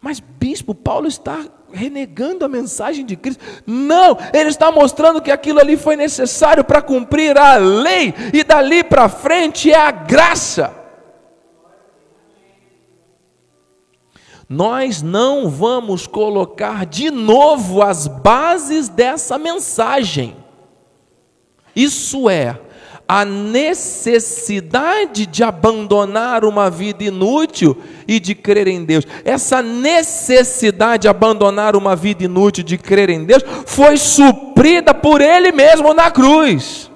Mas, 0.00 0.20
bispo, 0.20 0.74
Paulo 0.74 1.06
está 1.06 1.44
renegando 1.72 2.44
a 2.44 2.48
mensagem 2.48 3.04
de 3.04 3.16
Cristo. 3.16 3.42
Não, 3.66 4.16
ele 4.32 4.48
está 4.48 4.70
mostrando 4.72 5.20
que 5.20 5.30
aquilo 5.30 5.60
ali 5.60 5.76
foi 5.76 5.96
necessário 5.96 6.64
para 6.64 6.82
cumprir 6.82 7.36
a 7.38 7.56
lei, 7.56 8.14
e 8.32 8.42
dali 8.42 8.82
para 8.82 9.08
frente 9.08 9.70
é 9.70 9.76
a 9.76 9.90
graça. 9.90 10.79
Nós 14.52 15.00
não 15.00 15.48
vamos 15.48 16.08
colocar 16.08 16.84
de 16.84 17.08
novo 17.08 17.80
as 17.80 18.08
bases 18.08 18.88
dessa 18.88 19.38
mensagem. 19.38 20.36
Isso 21.76 22.28
é, 22.28 22.58
a 23.06 23.24
necessidade 23.24 25.24
de 25.24 25.44
abandonar 25.44 26.44
uma 26.44 26.68
vida 26.68 27.04
inútil 27.04 27.80
e 28.08 28.18
de 28.18 28.34
crer 28.34 28.66
em 28.66 28.84
Deus. 28.84 29.06
Essa 29.24 29.62
necessidade 29.62 31.02
de 31.02 31.08
abandonar 31.08 31.76
uma 31.76 31.94
vida 31.94 32.24
inútil 32.24 32.64
de 32.64 32.76
crer 32.76 33.08
em 33.08 33.24
Deus 33.24 33.44
foi 33.66 33.96
suprida 33.96 34.92
por 34.92 35.20
Ele 35.20 35.52
mesmo 35.52 35.94
na 35.94 36.10
cruz. 36.10 36.90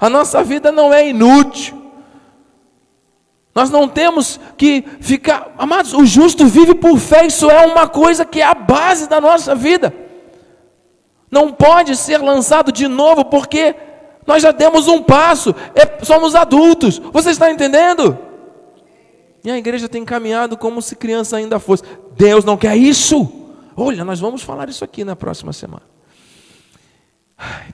A 0.00 0.10
nossa 0.10 0.42
vida 0.42 0.72
não 0.72 0.92
é 0.92 1.08
inútil. 1.08 1.81
Nós 3.54 3.68
não 3.68 3.86
temos 3.86 4.40
que 4.56 4.82
ficar, 5.00 5.52
amados, 5.58 5.92
o 5.92 6.06
justo 6.06 6.46
vive 6.46 6.74
por 6.74 6.98
fé, 6.98 7.26
isso 7.26 7.50
é 7.50 7.66
uma 7.66 7.86
coisa 7.86 8.24
que 8.24 8.40
é 8.40 8.44
a 8.44 8.54
base 8.54 9.08
da 9.08 9.20
nossa 9.20 9.54
vida. 9.54 9.94
Não 11.30 11.52
pode 11.52 11.94
ser 11.96 12.18
lançado 12.18 12.72
de 12.72 12.88
novo, 12.88 13.24
porque 13.26 13.74
nós 14.26 14.42
já 14.42 14.52
demos 14.52 14.88
um 14.88 15.02
passo, 15.02 15.54
é, 15.74 16.02
somos 16.02 16.34
adultos, 16.34 16.98
você 16.98 17.30
está 17.30 17.50
entendendo? 17.50 18.16
E 19.44 19.50
a 19.50 19.58
igreja 19.58 19.88
tem 19.88 20.04
caminhado 20.04 20.56
como 20.56 20.80
se 20.80 20.96
criança 20.96 21.36
ainda 21.36 21.58
fosse. 21.58 21.82
Deus 22.14 22.44
não 22.44 22.56
quer 22.56 22.76
isso. 22.76 23.30
Olha, 23.76 24.04
nós 24.04 24.20
vamos 24.20 24.42
falar 24.42 24.68
isso 24.68 24.84
aqui 24.84 25.04
na 25.04 25.16
próxima 25.16 25.52
semana. 25.52 25.82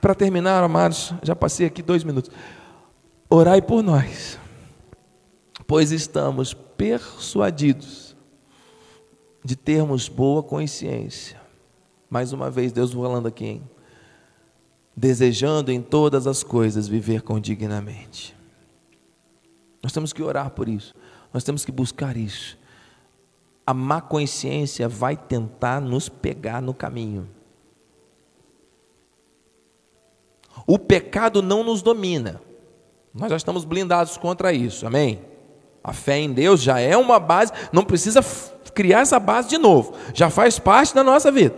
Para 0.01 0.15
terminar, 0.15 0.63
amados, 0.63 1.13
já 1.21 1.35
passei 1.35 1.67
aqui 1.67 1.83
dois 1.83 2.03
minutos. 2.03 2.31
Orai 3.29 3.61
por 3.61 3.83
nós 3.83 4.39
pois 5.69 5.91
estamos 5.91 6.51
persuadidos 6.51 8.17
de 9.45 9.55
termos 9.55 10.09
boa 10.09 10.41
consciência. 10.41 11.39
Mais 12.09 12.33
uma 12.33 12.49
vez, 12.49 12.71
Deus 12.71 12.91
falando 12.91 13.27
aqui, 13.27 13.45
hein? 13.45 13.69
desejando 14.97 15.71
em 15.71 15.79
todas 15.79 16.25
as 16.25 16.41
coisas 16.41 16.87
viver 16.87 17.21
com 17.21 17.39
dignamente. 17.39 18.35
Nós 19.83 19.91
temos 19.91 20.11
que 20.11 20.23
orar 20.23 20.49
por 20.49 20.67
isso, 20.67 20.95
nós 21.31 21.43
temos 21.43 21.63
que 21.63 21.71
buscar 21.71 22.17
isso. 22.17 22.57
a 23.63 23.71
má 23.73 24.01
consciência 24.01 24.89
vai 24.89 25.15
tentar 25.15 25.79
nos 25.79 26.09
pegar 26.09 26.63
no 26.63 26.73
caminho. 26.73 27.29
O 30.65 30.79
pecado 30.79 31.43
não 31.43 31.63
nos 31.63 31.83
domina. 31.83 32.41
Nós 33.13 33.29
já 33.29 33.37
estamos 33.37 33.65
blindados 33.65 34.17
contra 34.17 34.51
isso, 34.51 34.87
amém? 34.87 35.28
A 35.83 35.93
fé 35.93 36.17
em 36.17 36.31
Deus 36.31 36.61
já 36.61 36.79
é 36.79 36.95
uma 36.95 37.19
base, 37.19 37.51
não 37.71 37.83
precisa 37.83 38.21
criar 38.73 39.01
essa 39.01 39.19
base 39.19 39.49
de 39.49 39.57
novo, 39.57 39.93
já 40.13 40.29
faz 40.29 40.59
parte 40.59 40.93
da 40.93 41.03
nossa 41.03 41.31
vida. 41.31 41.55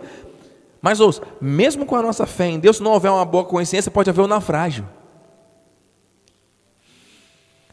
Mas 0.80 0.98
ouça, 1.00 1.22
mesmo 1.40 1.86
com 1.86 1.94
a 1.94 2.02
nossa 2.02 2.26
fé 2.26 2.46
em 2.46 2.58
Deus, 2.58 2.78
se 2.78 2.82
não 2.82 2.92
houver 2.92 3.10
uma 3.10 3.24
boa 3.24 3.44
consciência, 3.44 3.90
pode 3.90 4.10
haver 4.10 4.22
um 4.22 4.26
naufrágio. 4.26 4.88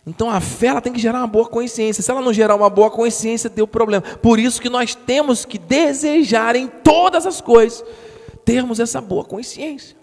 Então 0.06 0.30
a 0.30 0.40
fé 0.40 0.68
ela 0.68 0.82
tem 0.82 0.94
que 0.94 1.00
gerar 1.00 1.20
uma 1.20 1.28
boa 1.28 1.48
consciência. 1.48 2.02
Se 2.02 2.10
ela 2.10 2.22
não 2.22 2.34
gerar 2.34 2.56
uma 2.56 2.70
boa 2.70 2.90
consciência, 2.90 3.50
deu 3.50 3.68
problema. 3.68 4.02
Por 4.02 4.40
isso 4.40 4.62
que 4.62 4.70
nós 4.70 4.96
temos 4.96 5.46
que 5.46 5.58
desejar 5.58 6.56
em 6.56 6.68
todas 6.68 7.26
as 7.26 7.42
coisas 7.42 7.84
termos 8.44 8.80
essa 8.80 9.00
boa 9.00 9.24
consciência. 9.24 9.96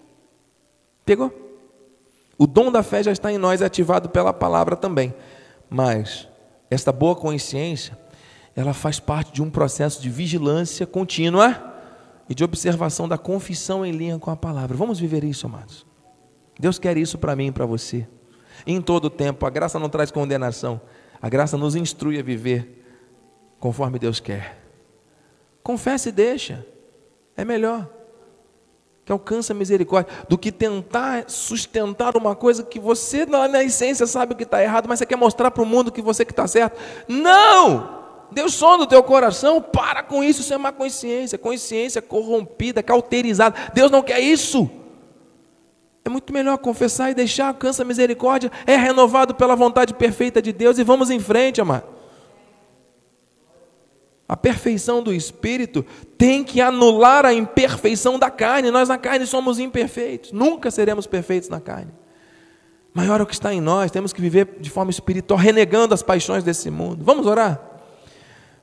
Pegou? 1.05 1.33
O 2.37 2.47
dom 2.47 2.71
da 2.71 2.83
fé 2.83 3.03
já 3.03 3.11
está 3.11 3.31
em 3.31 3.37
nós, 3.37 3.61
é 3.61 3.65
ativado 3.65 4.07
pela 4.07 4.31
palavra 4.31 4.75
também. 4.75 5.13
Mas 5.69 6.27
esta 6.69 6.91
boa 6.91 7.15
consciência, 7.15 7.97
ela 8.55 8.73
faz 8.73 8.99
parte 8.99 9.31
de 9.31 9.41
um 9.41 9.49
processo 9.49 10.01
de 10.01 10.09
vigilância 10.09 10.85
contínua 10.85 11.75
e 12.29 12.35
de 12.35 12.43
observação 12.43 13.07
da 13.07 13.17
confissão 13.17 13.85
em 13.85 13.91
linha 13.91 14.19
com 14.19 14.31
a 14.31 14.35
palavra. 14.35 14.75
Vamos 14.75 14.99
viver 14.99 15.23
isso, 15.23 15.45
amados. 15.45 15.85
Deus 16.59 16.79
quer 16.79 16.97
isso 16.97 17.17
para 17.17 17.35
mim 17.35 17.47
e 17.47 17.51
para 17.51 17.65
você. 17.65 18.07
Em 18.65 18.81
todo 18.81 19.09
tempo, 19.09 19.45
a 19.45 19.49
graça 19.49 19.79
não 19.79 19.89
traz 19.89 20.11
condenação. 20.11 20.81
A 21.21 21.29
graça 21.29 21.57
nos 21.57 21.75
instrui 21.75 22.19
a 22.19 22.23
viver 22.23 22.83
conforme 23.59 23.99
Deus 23.99 24.19
quer. 24.19 24.63
Confesse 25.63 26.09
e 26.09 26.11
deixa. 26.11 26.65
É 27.35 27.45
melhor 27.45 27.96
que 29.07 29.11
alcança 29.13 29.53
a 29.53 29.55
misericórdia, 29.55 30.13
do 30.27 30.37
que 30.37 30.51
tentar 30.51 31.29
sustentar 31.29 32.17
uma 32.17 32.35
coisa 32.35 32.61
que 32.61 32.77
você, 32.77 33.25
na 33.25 33.63
essência, 33.63 34.05
sabe 34.05 34.35
que 34.35 34.43
está 34.43 34.61
errado, 34.61 34.85
mas 34.89 34.99
você 34.99 35.05
quer 35.05 35.15
mostrar 35.15 35.49
para 35.49 35.63
o 35.63 35.65
mundo 35.65 35.93
que 35.93 36.01
você 36.01 36.25
que 36.25 36.33
está 36.33 36.45
certo. 36.45 36.77
Não! 37.07 37.95
Deus 38.29 38.53
som 38.53 38.77
do 38.77 38.85
teu 38.85 39.01
coração, 39.01 39.61
para 39.61 40.03
com 40.03 40.21
isso, 40.21 40.41
isso 40.41 40.53
é 40.53 40.57
má 40.57 40.73
consciência, 40.73 41.37
consciência 41.37 42.01
corrompida, 42.01 42.83
cauterizada. 42.83 43.55
Deus 43.73 43.89
não 43.89 44.03
quer 44.03 44.19
isso. 44.19 44.69
É 46.03 46.09
muito 46.09 46.33
melhor 46.33 46.57
confessar 46.57 47.09
e 47.09 47.13
deixar, 47.13 47.47
alcança 47.47 47.83
a 47.83 47.85
misericórdia, 47.85 48.51
é 48.65 48.75
renovado 48.75 49.33
pela 49.35 49.55
vontade 49.55 49.93
perfeita 49.93 50.41
de 50.41 50.51
Deus 50.51 50.77
e 50.77 50.83
vamos 50.83 51.09
em 51.09 51.19
frente, 51.21 51.61
amado. 51.61 51.96
A 54.27 54.35
perfeição 54.35 55.01
do 55.01 55.13
espírito 55.13 55.85
tem 56.17 56.43
que 56.43 56.59
anular 56.59 57.25
a 57.25 57.33
imperfeição 57.33 58.19
da 58.19 58.29
carne. 58.29 58.69
Nós 58.69 58.89
na 58.89 58.97
carne 58.97 59.25
somos 59.25 59.57
imperfeitos, 59.57 60.31
nunca 60.31 60.69
seremos 60.69 61.07
perfeitos 61.07 61.47
na 61.47 61.61
carne. 61.61 61.91
Maior 62.93 63.19
é 63.19 63.23
o 63.23 63.27
que 63.27 63.33
está 63.33 63.53
em 63.53 63.61
nós, 63.61 63.91
temos 63.91 64.11
que 64.11 64.19
viver 64.19 64.57
de 64.59 64.69
forma 64.69 64.89
espiritual, 64.89 65.39
renegando 65.39 65.93
as 65.93 66.01
paixões 66.01 66.43
desse 66.43 66.69
mundo. 66.69 67.05
Vamos 67.05 67.25
orar? 67.27 67.61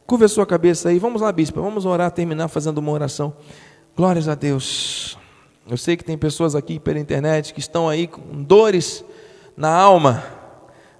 Curva 0.06 0.26
a 0.26 0.28
sua 0.28 0.44
cabeça 0.44 0.90
aí, 0.90 0.98
vamos 0.98 1.22
lá, 1.22 1.32
bispo, 1.32 1.62
vamos 1.62 1.86
orar, 1.86 2.10
terminar 2.10 2.48
fazendo 2.48 2.78
uma 2.78 2.92
oração. 2.92 3.32
Glórias 3.96 4.28
a 4.28 4.34
Deus. 4.34 5.16
Eu 5.66 5.78
sei 5.78 5.96
que 5.96 6.04
tem 6.04 6.18
pessoas 6.18 6.54
aqui 6.54 6.78
pela 6.78 6.98
internet 6.98 7.54
que 7.54 7.60
estão 7.60 7.88
aí 7.88 8.06
com 8.06 8.42
dores 8.42 9.02
na 9.56 9.72
alma, 9.72 10.22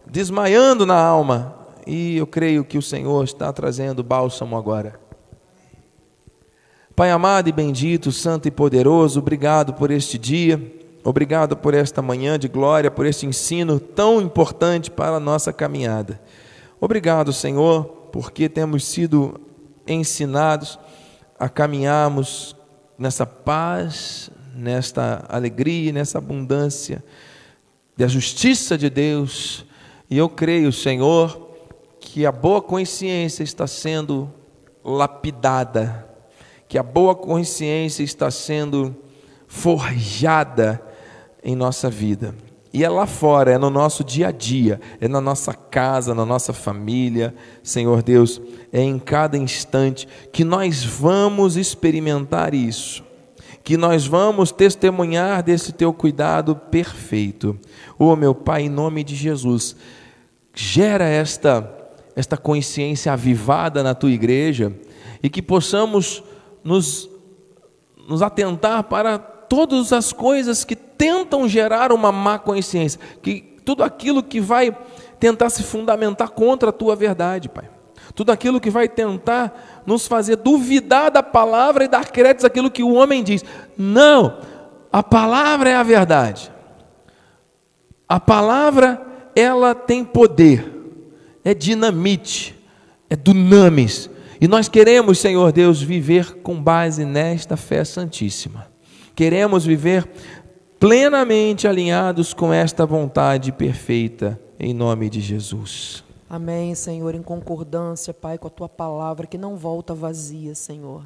desmaiando 0.06 0.86
na 0.86 0.96
alma, 0.96 1.63
e 1.86 2.16
eu 2.16 2.26
creio 2.26 2.64
que 2.64 2.78
o 2.78 2.82
Senhor 2.82 3.24
está 3.24 3.52
trazendo 3.52 4.02
bálsamo 4.02 4.56
agora. 4.56 5.00
Pai 6.96 7.10
amado 7.10 7.48
e 7.48 7.52
bendito, 7.52 8.12
santo 8.12 8.46
e 8.46 8.50
poderoso, 8.50 9.18
obrigado 9.18 9.74
por 9.74 9.90
este 9.90 10.16
dia, 10.16 10.60
obrigado 11.02 11.56
por 11.56 11.74
esta 11.74 12.00
manhã 12.00 12.38
de 12.38 12.46
glória, 12.46 12.90
por 12.90 13.04
este 13.04 13.26
ensino 13.26 13.80
tão 13.80 14.20
importante 14.20 14.90
para 14.90 15.16
a 15.16 15.20
nossa 15.20 15.52
caminhada. 15.52 16.20
Obrigado, 16.80 17.32
Senhor, 17.32 17.84
porque 18.12 18.48
temos 18.48 18.84
sido 18.84 19.40
ensinados 19.86 20.78
a 21.38 21.48
caminharmos 21.48 22.54
nessa 22.96 23.26
paz, 23.26 24.30
nesta 24.54 25.24
alegria, 25.28 25.92
nessa 25.92 26.18
abundância 26.18 27.02
da 27.96 28.06
justiça 28.06 28.78
de 28.78 28.88
Deus. 28.88 29.64
E 30.08 30.16
eu 30.16 30.28
creio, 30.28 30.72
Senhor, 30.72 31.43
que 32.14 32.24
a 32.24 32.30
boa 32.30 32.62
consciência 32.62 33.42
está 33.42 33.66
sendo 33.66 34.32
lapidada, 34.84 36.08
que 36.68 36.78
a 36.78 36.82
boa 36.84 37.12
consciência 37.12 38.04
está 38.04 38.30
sendo 38.30 38.94
forjada 39.48 40.80
em 41.42 41.56
nossa 41.56 41.90
vida. 41.90 42.32
E 42.72 42.84
é 42.84 42.88
lá 42.88 43.04
fora, 43.04 43.50
é 43.50 43.58
no 43.58 43.68
nosso 43.68 44.04
dia 44.04 44.28
a 44.28 44.30
dia, 44.30 44.80
é 45.00 45.08
na 45.08 45.20
nossa 45.20 45.52
casa, 45.52 46.14
na 46.14 46.24
nossa 46.24 46.52
família, 46.52 47.34
Senhor 47.64 48.00
Deus, 48.00 48.40
é 48.72 48.80
em 48.80 49.00
cada 49.00 49.36
instante 49.36 50.06
que 50.32 50.44
nós 50.44 50.84
vamos 50.84 51.56
experimentar 51.56 52.54
isso, 52.54 53.02
que 53.64 53.76
nós 53.76 54.06
vamos 54.06 54.52
testemunhar 54.52 55.42
desse 55.42 55.72
teu 55.72 55.92
cuidado 55.92 56.54
perfeito. 56.54 57.58
Oh, 57.98 58.14
meu 58.14 58.36
Pai, 58.36 58.62
em 58.62 58.68
nome 58.68 59.02
de 59.02 59.16
Jesus, 59.16 59.74
gera 60.54 61.08
esta 61.08 61.82
esta 62.16 62.36
consciência 62.36 63.12
avivada 63.12 63.82
na 63.82 63.94
tua 63.94 64.10
igreja 64.10 64.72
e 65.22 65.28
que 65.28 65.42
possamos 65.42 66.22
nos, 66.62 67.08
nos 68.08 68.22
atentar 68.22 68.84
para 68.84 69.18
todas 69.18 69.92
as 69.92 70.12
coisas 70.12 70.64
que 70.64 70.76
tentam 70.76 71.48
gerar 71.48 71.92
uma 71.92 72.12
má 72.12 72.38
consciência, 72.38 73.00
que 73.22 73.58
tudo 73.64 73.82
aquilo 73.82 74.22
que 74.22 74.40
vai 74.40 74.76
tentar 75.18 75.50
se 75.50 75.62
fundamentar 75.62 76.30
contra 76.30 76.70
a 76.70 76.72
tua 76.72 76.94
verdade, 76.94 77.48
Pai. 77.48 77.70
Tudo 78.14 78.30
aquilo 78.30 78.60
que 78.60 78.70
vai 78.70 78.88
tentar 78.88 79.82
nos 79.86 80.06
fazer 80.06 80.36
duvidar 80.36 81.10
da 81.10 81.22
palavra 81.22 81.84
e 81.84 81.88
dar 81.88 82.10
créditos 82.10 82.44
àquilo 82.44 82.70
que 82.70 82.82
o 82.82 82.92
homem 82.92 83.24
diz. 83.24 83.44
Não, 83.76 84.38
a 84.92 85.02
palavra 85.02 85.70
é 85.70 85.74
a 85.74 85.82
verdade. 85.82 86.52
A 88.08 88.20
palavra, 88.20 89.00
ela 89.34 89.74
tem 89.74 90.04
poder 90.04 90.73
é 91.44 91.52
dinamite, 91.52 92.56
é 93.10 93.14
dunamis. 93.14 94.08
E 94.40 94.48
nós 94.48 94.68
queremos, 94.68 95.18
Senhor 95.18 95.52
Deus, 95.52 95.80
viver 95.80 96.36
com 96.36 96.60
base 96.60 97.04
nesta 97.04 97.56
fé 97.56 97.84
santíssima. 97.84 98.66
Queremos 99.14 99.64
viver 99.64 100.08
plenamente 100.80 101.68
alinhados 101.68 102.34
com 102.34 102.52
esta 102.52 102.84
vontade 102.84 103.52
perfeita, 103.52 104.40
em 104.58 104.74
nome 104.74 105.08
de 105.08 105.20
Jesus. 105.20 106.02
Amém, 106.28 106.74
Senhor, 106.74 107.14
em 107.14 107.22
concordância, 107.22 108.12
Pai, 108.12 108.38
com 108.38 108.48
a 108.48 108.50
tua 108.50 108.68
palavra 108.68 109.26
que 109.26 109.38
não 109.38 109.56
volta 109.56 109.94
vazia, 109.94 110.54
Senhor. 110.54 111.04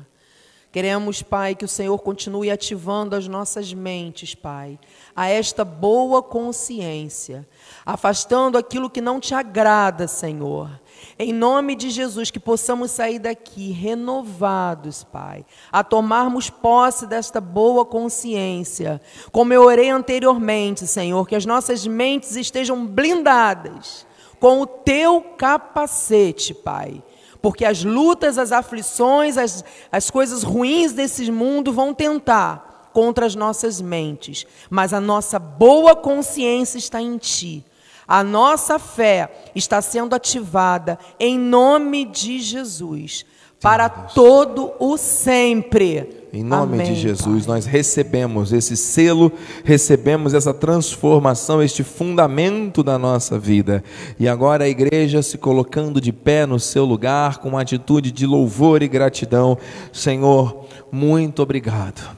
Queremos, 0.70 1.22
Pai, 1.22 1.54
que 1.54 1.64
o 1.64 1.68
Senhor 1.68 1.98
continue 2.00 2.50
ativando 2.50 3.16
as 3.16 3.26
nossas 3.26 3.72
mentes, 3.72 4.34
Pai, 4.34 4.78
a 5.16 5.26
esta 5.26 5.64
boa 5.64 6.22
consciência, 6.22 7.48
afastando 7.86 8.58
aquilo 8.58 8.90
que 8.90 9.00
não 9.00 9.18
te 9.18 9.34
agrada, 9.34 10.06
Senhor. 10.06 10.70
Em 11.18 11.32
nome 11.32 11.74
de 11.74 11.88
Jesus, 11.88 12.30
que 12.30 12.38
possamos 12.38 12.90
sair 12.90 13.18
daqui 13.18 13.72
renovados, 13.72 15.04
Pai, 15.04 15.46
a 15.72 15.82
tomarmos 15.82 16.50
posse 16.50 17.06
desta 17.06 17.40
boa 17.40 17.86
consciência. 17.86 19.00
Como 19.32 19.54
eu 19.54 19.62
orei 19.62 19.88
anteriormente, 19.88 20.86
Senhor, 20.86 21.26
que 21.26 21.34
as 21.34 21.46
nossas 21.46 21.86
mentes 21.86 22.36
estejam 22.36 22.86
blindadas 22.86 24.06
com 24.38 24.60
o 24.60 24.66
teu 24.66 25.22
capacete, 25.38 26.52
Pai 26.52 27.02
porque 27.40 27.64
as 27.64 27.84
lutas, 27.84 28.38
as 28.38 28.52
aflições, 28.52 29.36
as, 29.36 29.64
as 29.90 30.10
coisas 30.10 30.42
ruins 30.42 30.92
desse 30.92 31.30
mundo 31.30 31.72
vão 31.72 31.94
tentar 31.94 32.90
contra 32.92 33.26
as 33.26 33.34
nossas 33.34 33.80
mentes, 33.80 34.46
mas 34.68 34.92
a 34.92 35.00
nossa 35.00 35.38
boa 35.38 35.94
consciência 35.94 36.78
está 36.78 37.00
em 37.00 37.16
Ti. 37.16 37.64
A 38.06 38.24
nossa 38.24 38.78
fé 38.78 39.50
está 39.54 39.82
sendo 39.82 40.14
ativada 40.14 40.98
em 41.20 41.38
nome 41.38 42.06
de 42.06 42.40
Jesus 42.40 43.26
para 43.60 43.88
todo 43.88 44.72
o 44.78 44.96
sempre. 44.96 46.18
Em 46.32 46.42
nome 46.42 46.74
Amém, 46.74 46.92
de 46.92 47.00
Jesus, 47.00 47.46
Pai. 47.46 47.56
nós 47.56 47.64
recebemos 47.64 48.52
esse 48.52 48.76
selo, 48.76 49.32
recebemos 49.64 50.34
essa 50.34 50.52
transformação, 50.52 51.62
este 51.62 51.82
fundamento 51.82 52.82
da 52.82 52.98
nossa 52.98 53.38
vida. 53.38 53.82
E 54.20 54.28
agora 54.28 54.64
a 54.64 54.68
igreja 54.68 55.22
se 55.22 55.38
colocando 55.38 56.00
de 56.00 56.12
pé 56.12 56.44
no 56.44 56.60
seu 56.60 56.84
lugar, 56.84 57.38
com 57.38 57.48
uma 57.48 57.62
atitude 57.62 58.12
de 58.12 58.26
louvor 58.26 58.82
e 58.82 58.88
gratidão. 58.88 59.56
Senhor, 59.90 60.66
muito 60.92 61.42
obrigado. 61.42 62.16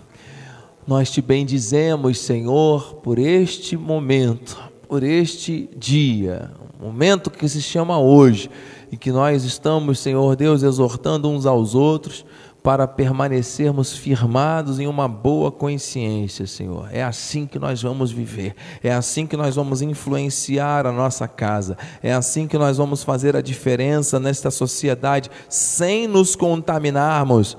Nós 0.87 1.09
te 1.11 1.23
bendizemos, 1.23 2.19
Senhor, 2.19 2.97
por 2.97 3.17
este 3.17 3.77
momento 3.77 4.70
por 4.91 5.05
este 5.05 5.71
dia, 5.77 6.51
momento 6.81 7.31
que 7.31 7.49
se 7.49 7.63
chama 7.63 8.01
hoje, 8.01 8.51
e 8.91 8.97
que 8.97 9.13
nós 9.13 9.45
estamos, 9.45 10.01
Senhor 10.01 10.35
Deus, 10.35 10.65
exortando 10.65 11.31
uns 11.31 11.47
aos 11.47 11.77
outros 11.77 12.27
para 12.61 12.89
permanecermos 12.89 13.97
firmados 13.97 14.81
em 14.81 14.89
uma 14.89 15.07
boa 15.07 15.53
consciência, 15.53 16.45
Senhor. 16.45 16.89
É 16.93 17.05
assim 17.05 17.47
que 17.47 17.57
nós 17.57 17.81
vamos 17.81 18.11
viver, 18.11 18.57
é 18.83 18.93
assim 18.93 19.29
que 19.29 19.37
nós 19.37 19.55
vamos 19.55 19.81
influenciar 19.81 20.85
a 20.85 20.91
nossa 20.91 21.29
casa, 21.29 21.79
é 22.03 22.13
assim 22.13 22.49
que 22.49 22.59
nós 22.59 22.77
vamos 22.77 23.05
fazer 23.05 23.37
a 23.37 23.41
diferença 23.41 24.19
nesta 24.19 24.51
sociedade 24.51 25.31
sem 25.49 26.09
nos 26.09 26.35
contaminarmos, 26.35 27.57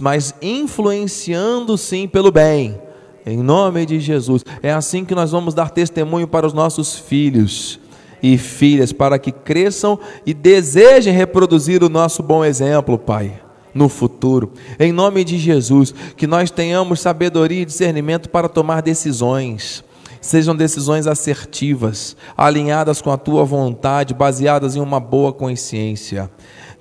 mas 0.00 0.34
influenciando 0.42 1.78
sim 1.78 2.08
pelo 2.08 2.32
bem. 2.32 2.82
Em 3.26 3.38
nome 3.38 3.86
de 3.86 4.00
Jesus. 4.00 4.44
É 4.62 4.72
assim 4.72 5.04
que 5.04 5.14
nós 5.14 5.30
vamos 5.30 5.54
dar 5.54 5.70
testemunho 5.70 6.28
para 6.28 6.46
os 6.46 6.52
nossos 6.52 6.94
filhos 6.94 7.80
e 8.22 8.38
filhas, 8.38 8.92
para 8.92 9.18
que 9.18 9.32
cresçam 9.32 9.98
e 10.24 10.32
desejem 10.32 11.12
reproduzir 11.12 11.82
o 11.82 11.88
nosso 11.88 12.22
bom 12.22 12.44
exemplo, 12.44 12.98
Pai 12.98 13.40
no 13.74 13.88
futuro. 13.88 14.52
Em 14.78 14.92
nome 14.92 15.24
de 15.24 15.36
Jesus, 15.36 15.92
que 16.16 16.26
nós 16.26 16.50
tenhamos 16.50 17.00
sabedoria 17.00 17.62
e 17.62 17.66
discernimento 17.66 18.30
para 18.30 18.48
tomar 18.48 18.80
decisões. 18.80 19.82
Sejam 20.20 20.56
decisões 20.56 21.06
assertivas, 21.06 22.16
alinhadas 22.36 23.02
com 23.02 23.10
a 23.10 23.18
tua 23.18 23.44
vontade, 23.44 24.14
baseadas 24.14 24.74
em 24.74 24.80
uma 24.80 24.98
boa 24.98 25.32
consciência. 25.32 26.30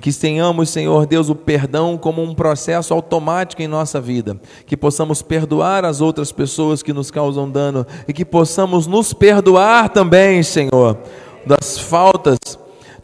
Que 0.04 0.12
tenhamos, 0.12 0.70
Senhor 0.70 1.06
Deus, 1.06 1.30
o 1.30 1.36
perdão 1.36 1.98
como 1.98 2.22
um 2.22 2.36
processo 2.36 2.94
automático 2.94 3.62
em 3.62 3.70
nossa 3.70 4.02
vida. 4.02 4.38
Que 4.66 4.76
possamos 4.76 5.22
perdoar 5.22 5.86
as 5.86 6.02
outras 6.02 6.30
pessoas 6.30 6.84
que 6.84 6.92
nos 6.92 7.10
causam 7.10 7.50
dano 7.50 7.88
e 8.06 8.12
que 8.12 8.26
possamos 8.26 8.86
nos 8.86 9.14
perdoar 9.14 9.88
também, 9.88 10.44
Senhor, 10.44 10.98
das 11.46 11.80
faltas. 11.80 12.38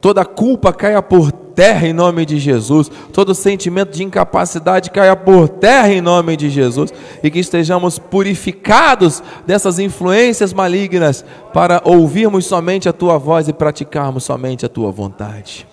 Toda 0.01 0.25
culpa 0.25 0.73
caia 0.73 1.01
por 1.01 1.31
terra 1.31 1.87
em 1.87 1.93
nome 1.93 2.25
de 2.25 2.37
Jesus, 2.37 2.91
todo 3.13 3.33
sentimento 3.33 3.95
de 3.95 4.03
incapacidade 4.03 4.91
caia 4.91 5.15
por 5.15 5.47
terra 5.47 5.93
em 5.93 6.01
nome 6.01 6.35
de 6.35 6.49
Jesus 6.49 6.93
e 7.23 7.31
que 7.31 7.39
estejamos 7.39 7.97
purificados 7.97 9.23
dessas 9.47 9.79
influências 9.79 10.51
malignas 10.51 11.23
para 11.53 11.81
ouvirmos 11.85 12.45
somente 12.45 12.89
a 12.89 12.93
tua 12.93 13.17
voz 13.17 13.47
e 13.47 13.53
praticarmos 13.53 14.25
somente 14.25 14.65
a 14.65 14.69
tua 14.69 14.91
vontade. 14.91 15.65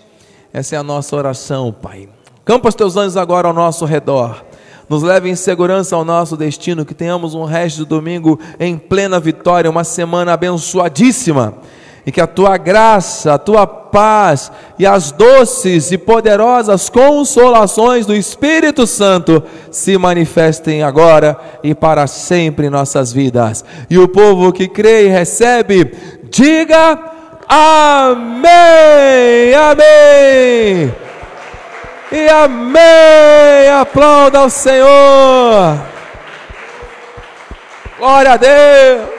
Essa 0.53 0.75
é 0.75 0.79
a 0.79 0.83
nossa 0.83 1.15
oração, 1.15 1.73
Pai. 1.73 2.09
Campa 2.45 2.69
os 2.69 2.75
teus 2.75 2.95
anjos 2.95 3.17
agora 3.17 3.47
ao 3.47 3.53
nosso 3.53 3.85
redor. 3.85 4.45
Nos 4.89 5.03
leve 5.03 5.29
em 5.29 5.35
segurança 5.35 5.95
ao 5.95 6.05
nosso 6.05 6.37
destino, 6.37 6.85
que 6.85 6.93
tenhamos 6.93 7.35
um 7.35 7.43
resto 7.43 7.79
de 7.79 7.85
domingo 7.85 8.39
em 8.57 8.77
plena 8.77 9.19
vitória, 9.19 9.69
uma 9.69 9.83
semana 9.83 10.33
abençoadíssima 10.33 11.55
e 12.07 12.11
que 12.11 12.21
a 12.21 12.25
tua 12.25 12.55
graça, 12.55 13.33
a 13.33 13.37
tua 13.37 13.67
paz 13.67 14.49
e 14.79 14.85
as 14.85 15.11
doces 15.11 15.91
e 15.91 15.97
poderosas 15.97 16.89
consolações 16.89 18.05
do 18.05 18.15
Espírito 18.15 18.87
Santo 18.87 19.43
se 19.69 19.97
manifestem 19.97 20.83
agora 20.83 21.37
e 21.61 21.75
para 21.75 22.07
sempre 22.07 22.67
em 22.67 22.69
nossas 22.69 23.11
vidas. 23.11 23.65
E 23.89 23.99
o 23.99 24.07
povo 24.07 24.53
que 24.53 24.69
crê 24.69 25.07
e 25.07 25.09
recebe, 25.09 25.91
diga 26.31 27.16
amém, 27.49 28.55
amém. 29.55 30.95
E 32.11 32.29
amém. 32.29 33.69
Aplauda 33.79 34.39
ao 34.39 34.49
Senhor. 34.49 35.77
Glória 37.97 38.33
a 38.33 38.37
Deus. 38.37 39.17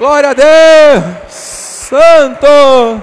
Glória 0.00 0.30
a 0.30 0.32
Deus, 0.32 1.04
Santo, 1.28 3.02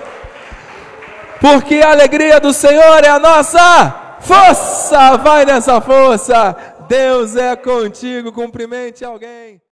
porque 1.40 1.76
a 1.76 1.92
alegria 1.92 2.40
do 2.40 2.52
Senhor 2.52 3.04
é 3.04 3.08
a 3.08 3.20
nossa 3.20 4.18
força. 4.20 5.16
Vai 5.18 5.46
nessa 5.46 5.80
força, 5.80 6.56
Deus 6.88 7.36
é 7.36 7.56
contigo. 7.56 8.32
Cumprimente 8.32 9.06
alguém. 9.06 9.62